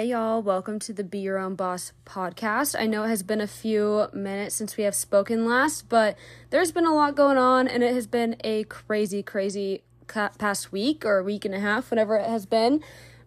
Hey 0.00 0.06
y'all, 0.06 0.40
welcome 0.40 0.78
to 0.78 0.94
the 0.94 1.04
Be 1.04 1.18
Your 1.18 1.36
Own 1.36 1.56
Boss 1.56 1.92
podcast. 2.06 2.74
I 2.74 2.86
know 2.86 3.04
it 3.04 3.08
has 3.08 3.22
been 3.22 3.42
a 3.42 3.46
few 3.46 4.06
minutes 4.14 4.54
since 4.54 4.78
we 4.78 4.84
have 4.84 4.94
spoken 4.94 5.44
last, 5.44 5.90
but 5.90 6.16
there's 6.48 6.72
been 6.72 6.86
a 6.86 6.94
lot 6.94 7.14
going 7.14 7.36
on 7.36 7.68
and 7.68 7.82
it 7.82 7.92
has 7.92 8.06
been 8.06 8.34
a 8.42 8.64
crazy, 8.64 9.22
crazy 9.22 9.82
past 10.06 10.72
week 10.72 11.04
or 11.04 11.22
week 11.22 11.44
and 11.44 11.54
a 11.54 11.60
half, 11.60 11.90
whatever 11.90 12.16
it 12.16 12.26
has 12.26 12.46
been. 12.46 12.82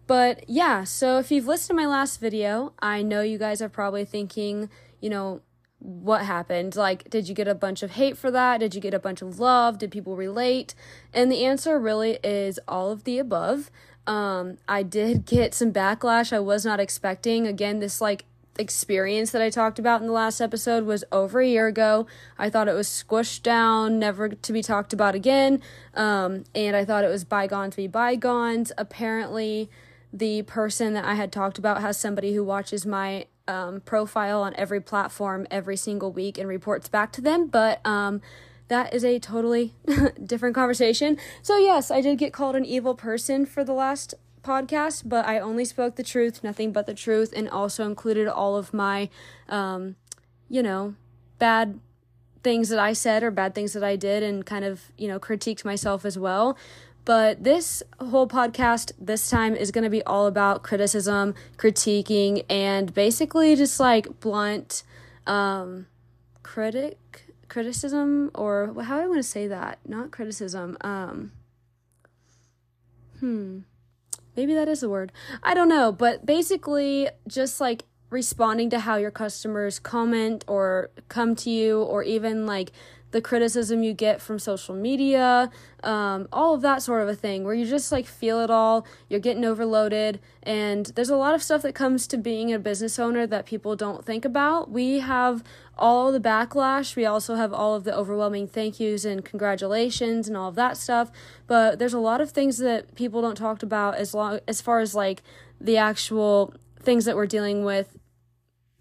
But 0.08 0.50
yeah, 0.50 0.82
so 0.82 1.18
if 1.18 1.30
you've 1.30 1.46
listened 1.46 1.78
to 1.78 1.80
my 1.80 1.88
last 1.88 2.20
video, 2.20 2.72
I 2.80 3.02
know 3.02 3.20
you 3.20 3.38
guys 3.38 3.62
are 3.62 3.68
probably 3.68 4.04
thinking, 4.04 4.68
you 5.00 5.10
know, 5.10 5.42
what 5.78 6.24
happened? 6.24 6.74
Like, 6.74 7.08
did 7.08 7.28
you 7.28 7.36
get 7.36 7.46
a 7.46 7.54
bunch 7.54 7.84
of 7.84 7.92
hate 7.92 8.18
for 8.18 8.32
that? 8.32 8.58
Did 8.58 8.74
you 8.74 8.80
get 8.80 8.94
a 8.94 8.98
bunch 8.98 9.22
of 9.22 9.38
love? 9.38 9.78
Did 9.78 9.92
people 9.92 10.16
relate? 10.16 10.74
And 11.12 11.30
the 11.30 11.44
answer 11.44 11.78
really 11.78 12.18
is 12.24 12.58
all 12.66 12.90
of 12.90 13.04
the 13.04 13.20
above. 13.20 13.70
Um, 14.06 14.58
I 14.68 14.82
did 14.82 15.26
get 15.26 15.54
some 15.54 15.72
backlash 15.72 16.32
I 16.32 16.40
was 16.40 16.64
not 16.64 16.80
expecting. 16.80 17.46
Again, 17.46 17.80
this 17.80 18.00
like 18.00 18.24
experience 18.58 19.30
that 19.32 19.42
I 19.42 19.50
talked 19.50 19.78
about 19.78 20.00
in 20.00 20.06
the 20.06 20.12
last 20.12 20.40
episode 20.40 20.84
was 20.84 21.04
over 21.10 21.40
a 21.40 21.46
year 21.46 21.66
ago. 21.66 22.06
I 22.38 22.50
thought 22.50 22.68
it 22.68 22.74
was 22.74 22.88
squished 22.88 23.42
down, 23.42 23.98
never 23.98 24.28
to 24.28 24.52
be 24.52 24.62
talked 24.62 24.92
about 24.92 25.14
again. 25.14 25.60
Um, 25.94 26.44
and 26.54 26.76
I 26.76 26.84
thought 26.84 27.04
it 27.04 27.08
was 27.08 27.24
bygone 27.24 27.70
to 27.70 27.76
be 27.76 27.86
bygones. 27.86 28.72
Apparently, 28.78 29.70
the 30.12 30.42
person 30.42 30.94
that 30.94 31.04
I 31.04 31.14
had 31.14 31.32
talked 31.32 31.58
about 31.58 31.80
has 31.80 31.96
somebody 31.96 32.34
who 32.34 32.44
watches 32.44 32.86
my 32.86 33.26
um, 33.48 33.80
profile 33.80 34.42
on 34.42 34.54
every 34.56 34.80
platform 34.80 35.46
every 35.50 35.76
single 35.76 36.12
week 36.12 36.38
and 36.38 36.48
reports 36.48 36.88
back 36.88 37.12
to 37.12 37.20
them. 37.20 37.48
But 37.48 37.84
um, 37.84 38.20
that 38.68 38.94
is 38.94 39.04
a 39.04 39.18
totally 39.18 39.74
different 40.24 40.54
conversation. 40.54 41.18
So, 41.42 41.58
yes, 41.58 41.90
I 41.90 42.00
did 42.00 42.18
get 42.18 42.32
called 42.32 42.56
an 42.56 42.64
evil 42.64 42.94
person 42.94 43.46
for 43.46 43.64
the 43.64 43.72
last 43.72 44.14
podcast, 44.42 45.08
but 45.08 45.26
I 45.26 45.38
only 45.38 45.64
spoke 45.64 45.96
the 45.96 46.02
truth, 46.02 46.44
nothing 46.44 46.72
but 46.72 46.86
the 46.86 46.94
truth, 46.94 47.32
and 47.34 47.48
also 47.48 47.86
included 47.86 48.28
all 48.28 48.56
of 48.56 48.72
my, 48.72 49.08
um, 49.48 49.96
you 50.48 50.62
know, 50.62 50.94
bad 51.38 51.80
things 52.42 52.68
that 52.68 52.78
I 52.78 52.92
said 52.92 53.22
or 53.22 53.30
bad 53.30 53.54
things 53.54 53.72
that 53.72 53.82
I 53.82 53.96
did 53.96 54.22
and 54.22 54.44
kind 54.44 54.64
of, 54.64 54.92
you 54.96 55.08
know, 55.08 55.18
critiqued 55.18 55.64
myself 55.64 56.04
as 56.04 56.18
well. 56.18 56.56
But 57.04 57.44
this 57.44 57.82
whole 58.00 58.26
podcast 58.26 58.92
this 58.98 59.28
time 59.28 59.54
is 59.54 59.70
going 59.70 59.84
to 59.84 59.90
be 59.90 60.02
all 60.04 60.26
about 60.26 60.62
criticism, 60.62 61.34
critiquing, 61.58 62.44
and 62.48 62.94
basically 62.94 63.56
just 63.56 63.78
like 63.78 64.20
blunt 64.20 64.84
um, 65.26 65.86
critic 66.42 66.98
criticism 67.54 68.32
or 68.34 68.74
how 68.82 68.98
I 68.98 69.06
want 69.06 69.20
to 69.20 69.22
say 69.22 69.46
that? 69.46 69.78
Not 69.86 70.10
criticism. 70.10 70.76
Um, 70.80 71.30
hmm. 73.20 73.60
Maybe 74.36 74.54
that 74.54 74.66
is 74.66 74.82
a 74.82 74.88
word. 74.88 75.12
I 75.40 75.54
don't 75.54 75.68
know, 75.68 75.92
but 75.92 76.26
basically 76.26 77.08
just 77.28 77.60
like 77.60 77.84
responding 78.10 78.70
to 78.70 78.80
how 78.80 78.96
your 78.96 79.12
customers 79.12 79.78
comment 79.78 80.44
or 80.48 80.90
come 81.08 81.36
to 81.36 81.50
you 81.50 81.80
or 81.84 82.02
even 82.02 82.44
like 82.44 82.72
the 83.14 83.22
criticism 83.22 83.84
you 83.84 83.94
get 83.94 84.20
from 84.20 84.40
social 84.40 84.74
media, 84.74 85.48
um, 85.84 86.26
all 86.32 86.52
of 86.52 86.62
that 86.62 86.82
sort 86.82 87.00
of 87.00 87.08
a 87.08 87.14
thing, 87.14 87.44
where 87.44 87.54
you 87.54 87.64
just 87.64 87.92
like 87.92 88.06
feel 88.06 88.40
it 88.40 88.50
all, 88.50 88.84
you're 89.08 89.20
getting 89.20 89.44
overloaded, 89.44 90.18
and 90.42 90.86
there's 90.96 91.10
a 91.10 91.16
lot 91.16 91.32
of 91.32 91.40
stuff 91.40 91.62
that 91.62 91.76
comes 91.76 92.08
to 92.08 92.16
being 92.16 92.52
a 92.52 92.58
business 92.58 92.98
owner 92.98 93.24
that 93.24 93.46
people 93.46 93.76
don't 93.76 94.04
think 94.04 94.24
about. 94.24 94.68
We 94.68 94.98
have 94.98 95.44
all 95.78 96.10
the 96.10 96.18
backlash, 96.18 96.96
we 96.96 97.06
also 97.06 97.36
have 97.36 97.52
all 97.52 97.76
of 97.76 97.84
the 97.84 97.96
overwhelming 97.96 98.48
thank 98.48 98.80
yous 98.80 99.04
and 99.04 99.24
congratulations 99.24 100.26
and 100.26 100.36
all 100.36 100.48
of 100.48 100.56
that 100.56 100.76
stuff, 100.76 101.12
but 101.46 101.78
there's 101.78 101.94
a 101.94 102.00
lot 102.00 102.20
of 102.20 102.32
things 102.32 102.58
that 102.58 102.96
people 102.96 103.22
don't 103.22 103.36
talk 103.36 103.62
about 103.62 103.94
as 103.94 104.12
long 104.12 104.40
as 104.48 104.60
far 104.60 104.80
as 104.80 104.92
like 104.96 105.22
the 105.60 105.76
actual 105.76 106.52
things 106.80 107.04
that 107.04 107.14
we're 107.14 107.26
dealing 107.26 107.64
with 107.64 107.96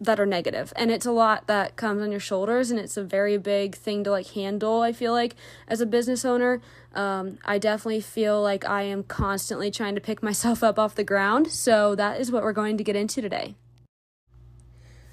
that 0.05 0.19
are 0.19 0.25
negative. 0.25 0.73
And 0.75 0.91
it's 0.91 1.05
a 1.05 1.11
lot 1.11 1.47
that 1.47 1.75
comes 1.75 2.01
on 2.01 2.11
your 2.11 2.19
shoulders 2.19 2.71
and 2.71 2.79
it's 2.79 2.97
a 2.97 3.03
very 3.03 3.37
big 3.37 3.75
thing 3.75 4.03
to 4.03 4.11
like 4.11 4.27
handle 4.31 4.81
i 4.81 4.91
feel 4.91 5.11
like 5.11 5.35
as 5.67 5.81
a 5.81 5.85
business 5.85 6.25
owner. 6.25 6.61
Um, 6.93 7.39
i 7.43 7.57
definitely 7.57 8.01
feel 8.01 8.41
like 8.41 8.65
i 8.65 8.83
am 8.83 9.03
constantly 9.03 9.71
trying 9.71 9.95
to 9.95 10.01
pick 10.01 10.21
myself 10.23 10.63
up 10.63 10.77
off 10.77 10.95
the 10.95 11.03
ground. 11.03 11.47
So 11.51 11.95
that 11.95 12.19
is 12.19 12.31
what 12.31 12.43
we're 12.43 12.53
going 12.53 12.77
to 12.77 12.83
get 12.83 12.95
into 12.95 13.21
today. 13.21 13.55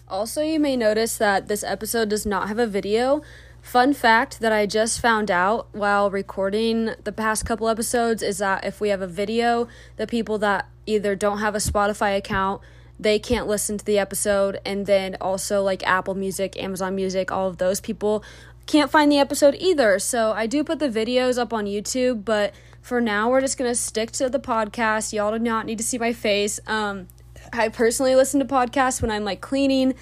Also 0.09 0.43
you 0.43 0.59
may 0.59 0.77
notice 0.77 1.17
that 1.19 1.47
this 1.47 1.63
episode 1.63 2.09
does 2.09 2.27
not 2.27 2.49
have 2.49 2.59
a 2.59 2.67
video. 2.67 3.23
Fun 3.63 3.93
fact 3.93 4.41
that 4.41 4.53
I 4.53 4.67
just 4.67 5.01
found 5.01 5.31
out 5.31 5.69
while 5.73 6.11
recording 6.11 6.91
the 7.05 7.13
past 7.13 7.45
couple 7.45 7.69
episodes 7.69 8.23
is 8.23 8.39
that 8.39 8.65
if 8.65 8.81
we 8.81 8.89
have 8.89 9.03
a 9.03 9.07
video, 9.07 9.69
the 9.97 10.07
people 10.07 10.39
that 10.39 10.69
either 10.87 11.15
don't 11.15 11.39
have 11.39 11.55
a 11.55 11.59
Spotify 11.59 12.17
account 12.17 12.63
they 13.01 13.19
can't 13.19 13.47
listen 13.47 13.79
to 13.79 13.85
the 13.85 13.99
episode 13.99 14.61
and 14.65 14.87
then 14.87 15.17
also 15.21 15.63
like 15.63 15.87
Apple 15.87 16.15
Music, 16.15 16.61
Amazon 16.63 16.95
Music, 16.95 17.33
all 17.33 17.49
of 17.49 17.57
those 17.57 17.81
people 17.81 18.23
can't 18.67 18.91
find 18.91 19.11
the 19.11 19.19
episode 19.19 19.57
either. 19.59 19.99
So 19.99 20.33
I 20.33 20.47
do 20.47 20.63
put 20.63 20.79
the 20.79 20.89
videos 20.89 21.39
up 21.39 21.53
on 21.53 21.65
YouTube, 21.65 22.25
but 22.25 22.55
for 22.83 23.01
now 23.01 23.31
we're 23.31 23.41
just 23.41 23.59
going 23.59 23.71
to 23.71 23.75
stick 23.75 24.13
to 24.13 24.29
the 24.29 24.39
podcast. 24.39 25.13
Y'all 25.13 25.33
do 25.33 25.39
not 25.39 25.67
need 25.67 25.79
to 25.79 25.85
see 25.85 25.99
my 25.99 26.13
face. 26.13 26.61
Um 26.67 27.09
I 27.53 27.69
personally 27.69 28.15
listen 28.15 28.39
to 28.41 28.47
podcasts 28.47 29.03
when 29.03 29.11
I'm 29.11 29.25
like 29.25 29.41
cleaning 29.41 29.95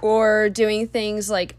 or 0.00 0.48
doing 0.48 0.88
things 0.88 1.28
like 1.28 1.56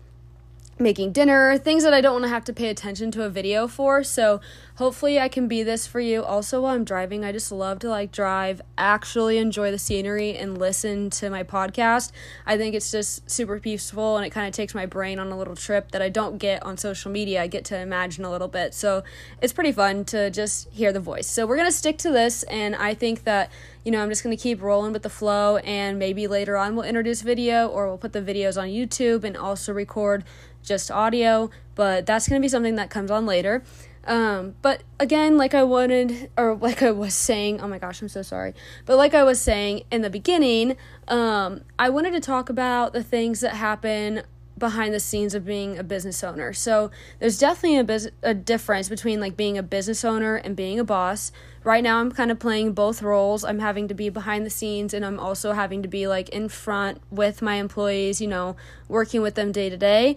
making 0.79 1.11
dinner, 1.11 1.57
things 1.57 1.84
that 1.84 1.94
I 1.94 2.01
don't 2.01 2.13
want 2.13 2.23
to 2.23 2.29
have 2.29 2.45
to 2.45 2.53
pay 2.53 2.69
attention 2.69 3.11
to 3.11 3.23
a 3.23 3.29
video 3.29 3.67
for. 3.67 4.03
So 4.03 4.41
hopefully 4.75 5.19
I 5.19 5.30
can 5.30 5.47
be 5.47 5.63
this 5.63 5.88
for 5.88 6.00
you. 6.00 6.24
Also 6.24 6.62
while 6.62 6.75
I'm 6.75 6.84
driving, 6.84 7.24
I 7.24 7.31
just 7.31 7.52
love 7.52 7.80
to 7.80 7.90
like 7.90 8.12
drive, 8.12 8.62
actually 8.78 9.38
enjoy 9.38 9.72
the 9.72 9.80
scenery 9.80 10.36
and 10.36 10.58
listen 10.58 11.09
to 11.12 11.30
my 11.30 11.44
podcast. 11.44 12.12
I 12.46 12.58
think 12.58 12.75
it's 12.75 12.91
just 12.91 13.30
super 13.30 13.59
peaceful 13.59 14.18
and 14.18 14.25
it 14.25 14.31
kind 14.31 14.47
of 14.47 14.53
takes 14.53 14.75
my 14.75 14.85
brain 14.85 15.18
on 15.18 15.31
a 15.31 15.38
little 15.38 15.56
trip 15.56 15.91
that 15.91 16.02
I 16.02 16.09
don't 16.09 16.38
get 16.38 16.64
on 16.64 16.78
social 16.78 17.12
media. 17.12 17.41
I 17.41 17.47
get 17.47 17.66
to 17.66 17.80
imagine 17.80 18.25
a 18.25 18.31
little 18.31 18.50
bit. 18.50 18.74
So 18.74 19.03
it's 19.41 19.53
pretty 19.53 19.72
fun 19.72 20.03
to 20.06 20.30
just 20.30 20.69
hear 20.72 20.91
the 20.91 21.00
voice. 21.00 21.28
So 21.28 21.46
we're 21.47 21.58
going 21.58 21.69
to 21.69 21.75
stick 21.75 21.97
to 22.00 22.12
this 22.12 22.44
and 22.44 22.75
I 22.75 22.94
think 22.94 23.24
that 23.24 23.50
you 23.85 23.91
know, 23.91 24.02
I'm 24.02 24.09
just 24.09 24.24
going 24.24 24.35
to 24.35 24.41
keep 24.41 24.64
rolling 24.64 24.94
with 24.94 25.03
the 25.03 25.12
flow 25.12 25.58
and 25.58 26.00
maybe 26.00 26.25
later 26.25 26.58
on 26.58 26.75
we'll 26.75 26.85
introduce 26.85 27.22
video 27.22 27.68
or 27.68 27.88
we'll 27.88 28.00
put 28.00 28.14
the 28.14 28.22
videos 28.22 28.59
on 28.59 28.68
YouTube 28.69 29.24
and 29.24 29.38
also 29.38 29.72
record 29.72 30.24
just 30.64 30.90
audio, 30.90 31.52
but 31.75 32.08
that's 32.08 32.28
going 32.28 32.41
to 32.41 32.44
be 32.44 32.50
something 32.50 32.75
that 32.75 32.90
comes 32.90 33.12
on 33.12 33.28
later. 33.28 33.64
Um, 34.05 34.55
but 34.61 34.83
again, 34.99 35.38
like 35.38 35.53
I 35.53 35.63
wanted, 35.63 36.29
or 36.38 36.55
like 36.55 36.83
I 36.83 36.91
was 36.91 37.13
saying, 37.13 37.61
oh 37.61 37.67
my 37.67 37.79
gosh, 37.79 38.01
I'm 38.01 38.09
so 38.09 38.21
sorry. 38.21 38.53
But 38.85 38.97
like 38.97 39.13
I 39.13 39.23
was 39.23 39.41
saying 39.41 39.83
in 39.91 40.01
the 40.01 40.09
beginning, 40.09 40.77
um, 41.07 41.61
I 41.79 41.89
wanted 41.89 42.11
to 42.11 42.19
talk 42.19 42.49
about 42.49 42.93
the 42.93 43.03
things 43.03 43.39
that 43.41 43.55
happen 43.55 44.23
behind 44.57 44.93
the 44.93 44.99
scenes 44.99 45.35
of 45.35 45.45
being 45.45 45.77
a 45.77 45.83
business 45.83 46.23
owner. 46.23 46.53
So 46.53 46.89
there's 47.19 47.38
definitely 47.38 47.77
a, 47.77 47.83
bus- 47.83 48.07
a 48.23 48.33
difference 48.33 48.88
between 48.88 49.19
like 49.19 49.35
being 49.35 49.57
a 49.57 49.63
business 49.63 50.05
owner 50.05 50.35
and 50.35 50.55
being 50.55 50.79
a 50.79 50.83
boss. 50.83 51.31
Right 51.63 51.83
now, 51.83 51.99
I'm 51.99 52.11
kind 52.11 52.31
of 52.31 52.39
playing 52.39 52.73
both 52.73 53.01
roles. 53.01 53.43
I'm 53.43 53.59
having 53.59 53.87
to 53.87 53.93
be 53.93 54.09
behind 54.09 54.45
the 54.45 54.49
scenes 54.49 54.93
and 54.93 55.05
I'm 55.05 55.19
also 55.19 55.51
having 55.53 55.81
to 55.81 55.87
be 55.89 56.07
like 56.07 56.29
in 56.29 56.47
front 56.47 57.01
with 57.11 57.41
my 57.41 57.55
employees, 57.55 58.22
you 58.22 58.27
know, 58.27 58.55
working 58.87 59.22
with 59.22 59.35
them 59.35 59.51
day 59.51 59.69
to 59.69 59.77
day. 59.77 60.16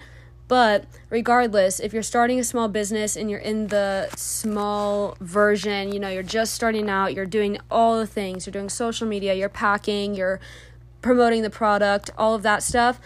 But 0.48 0.86
regardless, 1.10 1.78
if 1.78 1.92
you're 1.92 2.02
starting 2.02 2.40
a 2.40 2.44
small 2.44 2.68
business 2.68 3.16
and 3.16 3.30
you're 3.30 3.38
in 3.38 3.68
the 3.68 4.08
small 4.16 5.14
version, 5.20 5.92
you 5.92 6.00
know, 6.00 6.08
you're 6.08 6.22
just 6.22 6.54
starting 6.54 6.88
out, 6.88 7.12
you're 7.12 7.26
doing 7.26 7.58
all 7.70 7.98
the 7.98 8.06
things, 8.06 8.46
you're 8.46 8.52
doing 8.52 8.70
social 8.70 9.06
media, 9.06 9.34
you're 9.34 9.50
packing, 9.50 10.14
you're 10.14 10.40
promoting 11.02 11.42
the 11.42 11.50
product, 11.50 12.10
all 12.16 12.34
of 12.34 12.42
that 12.42 12.62
stuff. 12.62 12.98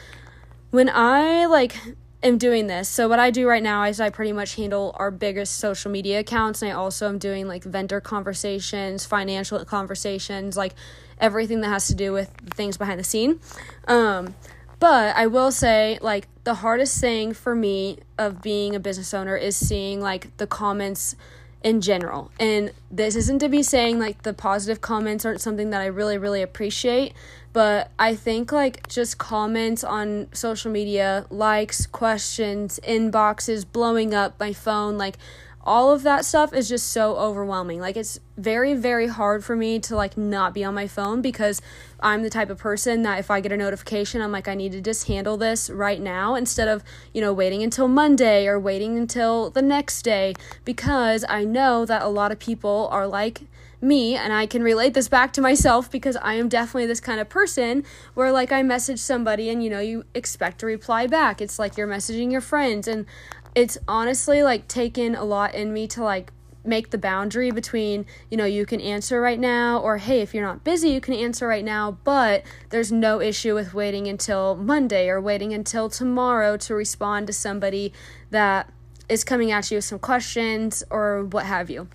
When 0.71 0.89
I 0.89 1.47
like 1.47 1.77
am 2.23 2.39
doing 2.39 2.69
this, 2.69 2.89
so 2.89 3.09
what 3.09 3.19
I 3.19 3.33
do 3.33 3.49
right 3.49 3.63
now 3.63 3.83
is 3.83 4.01
I 4.01 4.09
pretty 4.09 4.33
much 4.33 4.55
handle 4.55 4.95
our 5.01 5.11
biggest 5.11 5.59
social 5.59 5.91
media 5.91 6.21
accounts 6.21 6.63
and 6.63 6.71
I 6.71 6.75
also 6.75 7.09
am 7.09 7.19
doing 7.19 7.49
like 7.49 7.65
vendor 7.65 8.01
conversations, 8.01 9.05
financial 9.05 9.63
conversations, 9.65 10.57
like 10.57 10.75
everything 11.19 11.61
that 11.63 11.69
has 11.69 11.89
to 11.89 11.95
do 11.97 12.13
with 12.13 12.31
things 12.55 12.77
behind 12.77 13.01
the 13.01 13.05
scene. 13.05 13.41
Um 13.89 14.37
but 14.83 15.15
I 15.15 15.29
will 15.29 15.53
say, 15.53 16.01
like, 16.03 16.27
the 16.45 16.55
hardest 16.55 17.01
thing 17.01 17.33
for 17.33 17.55
me 17.55 17.99
of 18.19 18.43
being 18.43 18.75
a 18.75 18.81
business 18.81 19.15
owner 19.15 19.37
is 19.37 19.57
seeing, 19.57 20.01
like, 20.01 20.37
the 20.39 20.47
comments 20.47 21.15
in 21.63 21.81
general. 21.81 22.31
And 22.41 22.73
this 22.91 23.15
isn't 23.15 23.39
to 23.39 23.49
be 23.49 23.63
saying, 23.63 23.99
like, 23.99 24.23
the 24.23 24.35
positive 24.35 24.81
comments 24.81 25.25
aren't 25.25 25.41
something 25.41 25.71
that 25.71 25.81
I 25.81 25.87
really, 25.87 26.19
really 26.19 26.43
appreciate. 26.43 27.15
But 27.53 27.91
I 27.99 28.15
think, 28.17 28.51
like, 28.51 28.89
just 28.89 29.19
comments 29.19 29.85
on 29.85 30.29
social 30.33 30.73
media, 30.73 31.27
likes, 31.31 31.87
questions, 31.87 32.81
inboxes, 32.83 33.65
blowing 33.71 34.15
up 34.15 34.41
my 34.41 34.53
phone, 34.53 34.99
like, 34.99 35.19
all 35.65 35.93
of 35.93 36.03
that 36.03 36.25
stuff 36.25 36.53
is 36.53 36.69
just 36.69 36.89
so 36.89 37.17
overwhelming. 37.17 37.81
Like 37.81 37.97
it's 37.97 38.19
very 38.37 38.75
very 38.75 39.07
hard 39.07 39.45
for 39.45 39.55
me 39.55 39.79
to 39.79 39.95
like 39.95 40.17
not 40.17 40.55
be 40.55 40.65
on 40.65 40.75
my 40.75 40.89
phone 40.89 41.23
because 41.23 41.61
I'm 42.01 42.23
the 42.23 42.31
type 42.31 42.51
of 42.51 42.59
person 42.59 43.03
that 43.03 43.19
if 43.19 43.31
I 43.31 43.41
get 43.41 43.53
a 43.53 43.57
notification, 43.57 44.21
I'm 44.21 44.33
like 44.33 44.49
I 44.49 44.55
need 44.55 44.73
to 44.73 44.81
just 44.81 45.07
handle 45.07 45.37
this 45.37 45.71
right 45.71 46.01
now 46.01 46.35
instead 46.35 46.69
of, 46.69 46.83
you 47.13 47.21
know, 47.21 47.33
waiting 47.33 47.63
until 47.63 47.89
Monday 47.89 48.47
or 48.47 48.59
waiting 48.59 48.99
until 48.99 49.51
the 49.51 49.63
next 49.63 50.03
day 50.03 50.35
because 50.65 51.25
I 51.29 51.45
know 51.45 51.85
that 51.85 52.03
a 52.03 52.09
lot 52.09 52.33
of 52.33 52.39
people 52.39 52.89
are 52.91 53.07
like 53.07 53.43
me 53.83 54.15
and 54.15 54.33
I 54.33 54.47
can 54.47 54.63
relate 54.63 54.95
this 54.95 55.09
back 55.09 55.33
to 55.35 55.41
myself 55.41 55.91
because 55.91 56.17
I 56.17 56.35
am 56.35 56.49
definitely 56.49 56.87
this 56.87 57.01
kind 57.01 57.21
of 57.21 57.29
person 57.29 57.85
where 58.15 58.31
like 58.31 58.53
I 58.53 58.63
message 58.63 59.01
somebody 59.01 59.51
and 59.51 59.63
you 59.63 59.69
know 59.69 59.81
you 59.81 60.05
expect 60.15 60.63
a 60.63 60.67
reply 60.67 61.07
back. 61.07 61.41
It's 61.41 61.59
like 61.59 61.77
you're 61.77 61.89
messaging 61.89 62.31
your 62.31 62.41
friends 62.41 62.87
and 62.87 63.07
it's 63.55 63.79
honestly 63.87 64.43
like 64.43 64.69
taken 64.69 65.15
a 65.15 65.25
lot 65.25 65.55
in 65.55 65.73
me 65.73 65.87
to 65.89 66.03
like 66.03 66.33
make 66.65 66.91
the 66.91 66.99
boundary 66.99 67.51
between, 67.51 68.07
you 68.31 68.37
know, 68.37 68.45
you 68.45 68.65
can 68.65 68.81
answer 68.81 69.21
right 69.21 69.41
now, 69.41 69.79
or 69.79 69.99
hey, 69.99 70.21
if 70.21 70.33
you're 70.33 70.45
not 70.45 70.63
busy, 70.65 70.91
you 70.91 71.01
can 71.01 71.15
answer 71.15 71.47
right 71.47 71.65
now, 71.65 71.99
but 72.05 72.45
there's 72.71 72.93
no 72.93 73.21
issue 73.21 73.55
with 73.55 73.75
waiting 73.75 74.07
until 74.07 74.55
Monday 74.55 75.09
or 75.09 75.21
waiting 75.21 75.53
until 75.53 75.89
tomorrow 75.89 76.57
to 76.57 76.75
respond 76.75 77.27
to 77.27 77.33
somebody 77.33 77.93
that 78.31 78.71
is 79.09 79.25
coming 79.25 79.51
at 79.51 79.71
you 79.71 79.79
with 79.79 79.85
some 79.85 79.99
questions 79.99 80.85
or 80.91 81.25
what 81.25 81.47
have 81.47 81.69
you. 81.69 81.89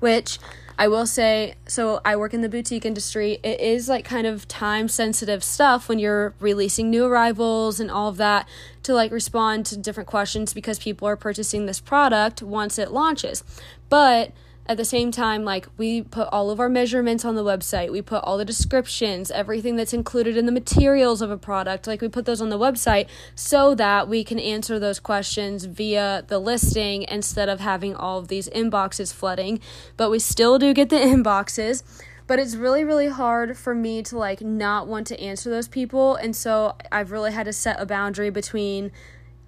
Which 0.00 0.38
I 0.80 0.88
will 0.88 1.04
say, 1.04 1.56
so 1.68 2.00
I 2.06 2.16
work 2.16 2.32
in 2.32 2.40
the 2.40 2.48
boutique 2.48 2.86
industry. 2.86 3.38
It 3.42 3.60
is 3.60 3.86
like 3.86 4.02
kind 4.02 4.26
of 4.26 4.48
time 4.48 4.88
sensitive 4.88 5.44
stuff 5.44 5.90
when 5.90 5.98
you're 5.98 6.32
releasing 6.40 6.88
new 6.88 7.04
arrivals 7.04 7.80
and 7.80 7.90
all 7.90 8.08
of 8.08 8.16
that 8.16 8.48
to 8.84 8.94
like 8.94 9.12
respond 9.12 9.66
to 9.66 9.76
different 9.76 10.08
questions 10.08 10.54
because 10.54 10.78
people 10.78 11.06
are 11.06 11.16
purchasing 11.16 11.66
this 11.66 11.80
product 11.80 12.42
once 12.42 12.78
it 12.78 12.92
launches. 12.92 13.44
But 13.90 14.32
at 14.66 14.76
the 14.76 14.84
same 14.84 15.10
time 15.10 15.44
like 15.44 15.66
we 15.76 16.02
put 16.02 16.28
all 16.30 16.50
of 16.50 16.60
our 16.60 16.68
measurements 16.68 17.24
on 17.24 17.34
the 17.34 17.44
website. 17.44 17.90
We 17.90 18.02
put 18.02 18.22
all 18.22 18.38
the 18.38 18.44
descriptions 18.44 19.30
everything 19.30 19.76
that's 19.76 19.92
included 19.92 20.36
in 20.36 20.46
the 20.46 20.52
materials 20.52 21.22
of 21.22 21.30
a 21.30 21.36
product. 21.36 21.86
Like 21.86 22.00
we 22.00 22.08
put 22.08 22.24
those 22.24 22.40
on 22.40 22.50
the 22.50 22.58
website 22.58 23.08
so 23.34 23.74
that 23.74 24.08
we 24.08 24.22
can 24.22 24.38
answer 24.38 24.78
those 24.78 25.00
questions 25.00 25.64
via 25.64 26.24
the 26.28 26.38
listing 26.38 27.02
instead 27.08 27.48
of 27.48 27.60
having 27.60 27.96
all 27.96 28.18
of 28.18 28.28
these 28.28 28.48
inboxes 28.50 29.12
flooding. 29.12 29.60
But 29.96 30.10
we 30.10 30.18
still 30.18 30.58
do 30.58 30.72
get 30.72 30.88
the 30.88 30.96
inboxes. 30.96 31.82
But 32.26 32.38
it's 32.38 32.54
really 32.54 32.84
really 32.84 33.08
hard 33.08 33.56
for 33.56 33.74
me 33.74 34.04
to 34.04 34.16
like 34.16 34.40
not 34.40 34.86
want 34.86 35.08
to 35.08 35.20
answer 35.20 35.50
those 35.50 35.66
people. 35.66 36.14
And 36.14 36.36
so 36.36 36.76
i've 36.92 37.10
really 37.10 37.32
had 37.32 37.46
to 37.46 37.52
set 37.52 37.80
a 37.80 37.86
boundary 37.86 38.30
between 38.30 38.92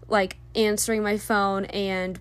like 0.09 0.37
answering 0.55 1.03
my 1.03 1.17
phone 1.17 1.65
and 1.67 2.19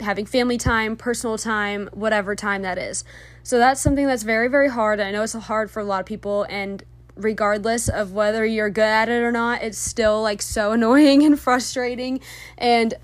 having 0.00 0.26
family 0.26 0.58
time, 0.58 0.96
personal 0.96 1.38
time, 1.38 1.88
whatever 1.92 2.34
time 2.34 2.62
that 2.62 2.78
is. 2.78 3.04
So 3.42 3.58
that's 3.58 3.80
something 3.80 4.06
that's 4.06 4.22
very, 4.22 4.48
very 4.48 4.68
hard. 4.70 5.00
I 5.00 5.10
know 5.10 5.22
it's 5.22 5.34
hard 5.34 5.70
for 5.70 5.80
a 5.80 5.84
lot 5.84 6.00
of 6.00 6.06
people, 6.06 6.44
and 6.48 6.82
regardless 7.16 7.88
of 7.88 8.12
whether 8.12 8.44
you're 8.44 8.70
good 8.70 8.82
at 8.82 9.08
it 9.08 9.22
or 9.22 9.30
not, 9.30 9.62
it's 9.62 9.78
still 9.78 10.20
like 10.22 10.42
so 10.42 10.72
annoying 10.72 11.24
and 11.24 11.38
frustrating. 11.38 12.20
And 12.58 12.94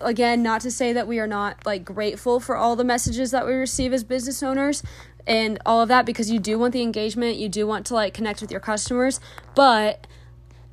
again, 0.00 0.42
not 0.42 0.60
to 0.62 0.70
say 0.70 0.92
that 0.92 1.06
we 1.06 1.18
are 1.18 1.26
not 1.26 1.64
like 1.66 1.84
grateful 1.84 2.40
for 2.40 2.56
all 2.56 2.76
the 2.76 2.84
messages 2.84 3.30
that 3.30 3.46
we 3.46 3.52
receive 3.52 3.92
as 3.92 4.04
business 4.04 4.42
owners 4.42 4.82
and 5.26 5.58
all 5.66 5.82
of 5.82 5.88
that 5.88 6.06
because 6.06 6.30
you 6.30 6.38
do 6.38 6.58
want 6.58 6.72
the 6.72 6.82
engagement, 6.82 7.36
you 7.36 7.48
do 7.48 7.66
want 7.66 7.86
to 7.86 7.94
like 7.94 8.14
connect 8.14 8.40
with 8.40 8.50
your 8.50 8.60
customers, 8.60 9.20
but 9.54 10.06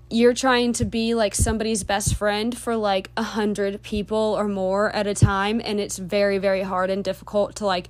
you're 0.09 0.33
trying 0.33 0.73
to 0.73 0.85
be 0.85 1.13
like 1.13 1.35
somebody's 1.35 1.83
best 1.83 2.15
friend 2.15 2.57
for 2.57 2.75
like 2.75 3.11
a 3.17 3.23
hundred 3.23 3.81
people 3.83 4.35
or 4.37 4.47
more 4.47 4.89
at 4.91 5.05
a 5.05 5.13
time 5.13 5.61
and 5.63 5.79
it's 5.79 5.97
very 5.97 6.37
very 6.37 6.61
hard 6.61 6.89
and 6.89 7.03
difficult 7.03 7.55
to 7.55 7.65
like 7.65 7.89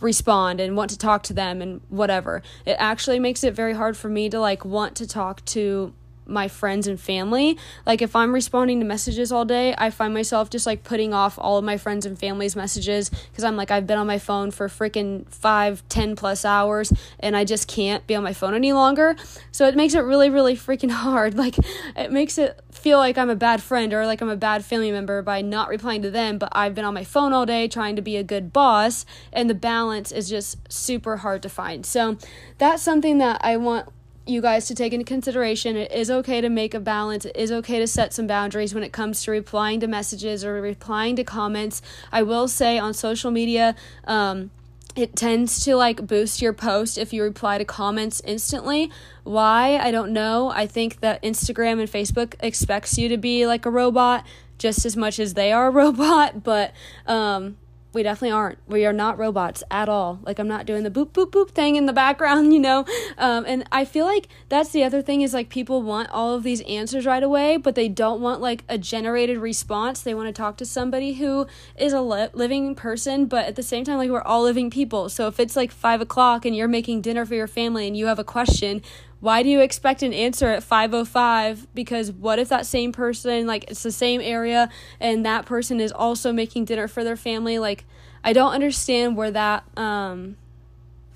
respond 0.00 0.60
and 0.60 0.76
want 0.76 0.90
to 0.90 0.98
talk 0.98 1.22
to 1.24 1.32
them 1.32 1.60
and 1.60 1.80
whatever. 1.88 2.42
It 2.64 2.76
actually 2.78 3.18
makes 3.18 3.42
it 3.42 3.54
very 3.54 3.74
hard 3.74 3.96
for 3.96 4.08
me 4.08 4.28
to 4.30 4.38
like 4.38 4.64
want 4.64 4.94
to 4.96 5.06
talk 5.06 5.44
to 5.46 5.92
my 6.28 6.48
friends 6.48 6.86
and 6.86 7.00
family. 7.00 7.58
Like 7.86 8.02
if 8.02 8.14
I'm 8.14 8.34
responding 8.34 8.80
to 8.80 8.86
messages 8.86 9.32
all 9.32 9.44
day, 9.44 9.74
I 9.76 9.90
find 9.90 10.12
myself 10.14 10.50
just 10.50 10.66
like 10.66 10.84
putting 10.84 11.14
off 11.14 11.38
all 11.38 11.58
of 11.58 11.64
my 11.64 11.76
friends 11.76 12.06
and 12.06 12.18
family's 12.18 12.54
messages 12.54 13.08
because 13.08 13.44
I'm 13.44 13.56
like 13.56 13.70
I've 13.70 13.86
been 13.86 13.98
on 13.98 14.06
my 14.06 14.18
phone 14.18 14.50
for 14.50 14.68
freaking 14.68 15.28
five, 15.28 15.82
ten 15.88 16.16
plus 16.16 16.44
hours 16.44 16.92
and 17.20 17.36
I 17.36 17.44
just 17.44 17.68
can't 17.68 18.06
be 18.06 18.14
on 18.14 18.22
my 18.22 18.32
phone 18.32 18.54
any 18.54 18.72
longer. 18.72 19.16
So 19.52 19.66
it 19.66 19.74
makes 19.74 19.94
it 19.94 20.00
really, 20.00 20.30
really 20.30 20.56
freaking 20.56 20.90
hard. 20.90 21.36
Like 21.48 21.56
it 21.96 22.10
makes 22.10 22.36
it 22.36 22.60
feel 22.72 22.98
like 22.98 23.16
I'm 23.16 23.30
a 23.30 23.36
bad 23.36 23.62
friend 23.62 23.92
or 23.92 24.06
like 24.06 24.20
I'm 24.20 24.28
a 24.28 24.36
bad 24.36 24.64
family 24.64 24.90
member 24.90 25.22
by 25.22 25.40
not 25.40 25.68
replying 25.68 26.02
to 26.02 26.10
them, 26.10 26.36
but 26.36 26.48
I've 26.52 26.74
been 26.74 26.84
on 26.84 26.94
my 26.94 27.04
phone 27.04 27.32
all 27.32 27.46
day 27.46 27.68
trying 27.68 27.94
to 27.96 28.02
be 28.02 28.16
a 28.16 28.24
good 28.24 28.52
boss 28.52 29.06
and 29.32 29.48
the 29.48 29.54
balance 29.54 30.10
is 30.10 30.28
just 30.28 30.58
super 30.70 31.18
hard 31.18 31.42
to 31.42 31.48
find. 31.48 31.86
So 31.86 32.18
that's 32.58 32.82
something 32.82 33.18
that 33.18 33.40
I 33.42 33.56
want 33.56 33.88
you 34.28 34.40
guys 34.40 34.66
to 34.66 34.74
take 34.74 34.92
into 34.92 35.04
consideration. 35.04 35.76
It 35.76 35.92
is 35.92 36.10
okay 36.10 36.40
to 36.40 36.48
make 36.48 36.74
a 36.74 36.80
balance. 36.80 37.24
It 37.24 37.36
is 37.36 37.50
okay 37.50 37.78
to 37.78 37.86
set 37.86 38.12
some 38.12 38.26
boundaries 38.26 38.74
when 38.74 38.82
it 38.82 38.92
comes 38.92 39.22
to 39.24 39.30
replying 39.30 39.80
to 39.80 39.86
messages 39.86 40.44
or 40.44 40.60
replying 40.60 41.16
to 41.16 41.24
comments. 41.24 41.80
I 42.12 42.22
will 42.22 42.48
say 42.48 42.78
on 42.78 42.94
social 42.94 43.30
media, 43.30 43.74
um, 44.04 44.50
it 44.96 45.14
tends 45.14 45.64
to 45.64 45.76
like 45.76 46.06
boost 46.06 46.42
your 46.42 46.52
post 46.52 46.98
if 46.98 47.12
you 47.12 47.22
reply 47.22 47.58
to 47.58 47.64
comments 47.64 48.20
instantly. 48.24 48.90
Why? 49.24 49.78
I 49.78 49.90
don't 49.90 50.12
know. 50.12 50.50
I 50.50 50.66
think 50.66 51.00
that 51.00 51.22
Instagram 51.22 51.80
and 51.80 51.90
Facebook 51.90 52.34
expects 52.40 52.98
you 52.98 53.08
to 53.08 53.16
be 53.16 53.46
like 53.46 53.64
a 53.64 53.70
robot 53.70 54.26
just 54.58 54.84
as 54.84 54.96
much 54.96 55.20
as 55.20 55.34
they 55.34 55.52
are 55.52 55.68
a 55.68 55.70
robot, 55.82 56.42
but 56.42 56.72
um 57.06 57.56
we 57.92 58.02
definitely 58.02 58.32
aren't. 58.32 58.58
We 58.66 58.84
are 58.84 58.92
not 58.92 59.18
robots 59.18 59.62
at 59.70 59.88
all. 59.88 60.20
Like 60.22 60.38
I'm 60.38 60.48
not 60.48 60.66
doing 60.66 60.82
the 60.82 60.90
boop 60.90 61.10
boop 61.10 61.30
boop 61.30 61.50
thing 61.50 61.76
in 61.76 61.86
the 61.86 61.92
background, 61.92 62.52
you 62.52 62.58
know. 62.58 62.84
Um, 63.16 63.44
and 63.46 63.64
I 63.72 63.84
feel 63.84 64.04
like 64.04 64.28
that's 64.48 64.70
the 64.70 64.84
other 64.84 65.00
thing 65.00 65.22
is 65.22 65.32
like 65.32 65.48
people 65.48 65.82
want 65.82 66.10
all 66.10 66.34
of 66.34 66.42
these 66.42 66.60
answers 66.62 67.06
right 67.06 67.22
away, 67.22 67.56
but 67.56 67.74
they 67.74 67.88
don't 67.88 68.20
want 68.20 68.40
like 68.40 68.64
a 68.68 68.78
generated 68.78 69.38
response. 69.38 70.02
They 70.02 70.14
want 70.14 70.28
to 70.28 70.32
talk 70.32 70.56
to 70.58 70.66
somebody 70.66 71.14
who 71.14 71.46
is 71.76 71.92
a 71.92 72.00
li- 72.02 72.28
living 72.32 72.74
person, 72.74 73.26
but 73.26 73.46
at 73.46 73.56
the 73.56 73.62
same 73.62 73.84
time, 73.84 73.98
like 73.98 74.10
we're 74.10 74.22
all 74.22 74.42
living 74.42 74.70
people. 74.70 75.08
So 75.08 75.26
if 75.26 75.40
it's 75.40 75.56
like 75.56 75.72
five 75.72 76.00
o'clock 76.00 76.44
and 76.44 76.54
you're 76.54 76.68
making 76.68 77.00
dinner 77.00 77.24
for 77.24 77.34
your 77.34 77.48
family 77.48 77.86
and 77.86 77.96
you 77.96 78.06
have 78.06 78.18
a 78.18 78.24
question, 78.24 78.82
why 79.20 79.42
do 79.42 79.48
you 79.48 79.60
expect 79.60 80.02
an 80.02 80.12
answer 80.12 80.48
at 80.48 80.62
505 80.62 81.66
because 81.74 82.12
what 82.12 82.38
if 82.38 82.48
that 82.48 82.66
same 82.66 82.92
person 82.92 83.46
like 83.46 83.64
it's 83.68 83.82
the 83.82 83.90
same 83.90 84.20
area 84.20 84.68
and 85.00 85.26
that 85.26 85.44
person 85.44 85.80
is 85.80 85.90
also 85.90 86.32
making 86.32 86.64
dinner 86.66 86.86
for 86.88 87.02
their 87.02 87.16
family? 87.16 87.58
Like 87.58 87.84
i 88.24 88.32
don't 88.32 88.52
understand 88.52 89.16
where 89.16 89.30
that 89.30 89.64
um 89.76 90.36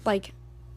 like 0.04 0.32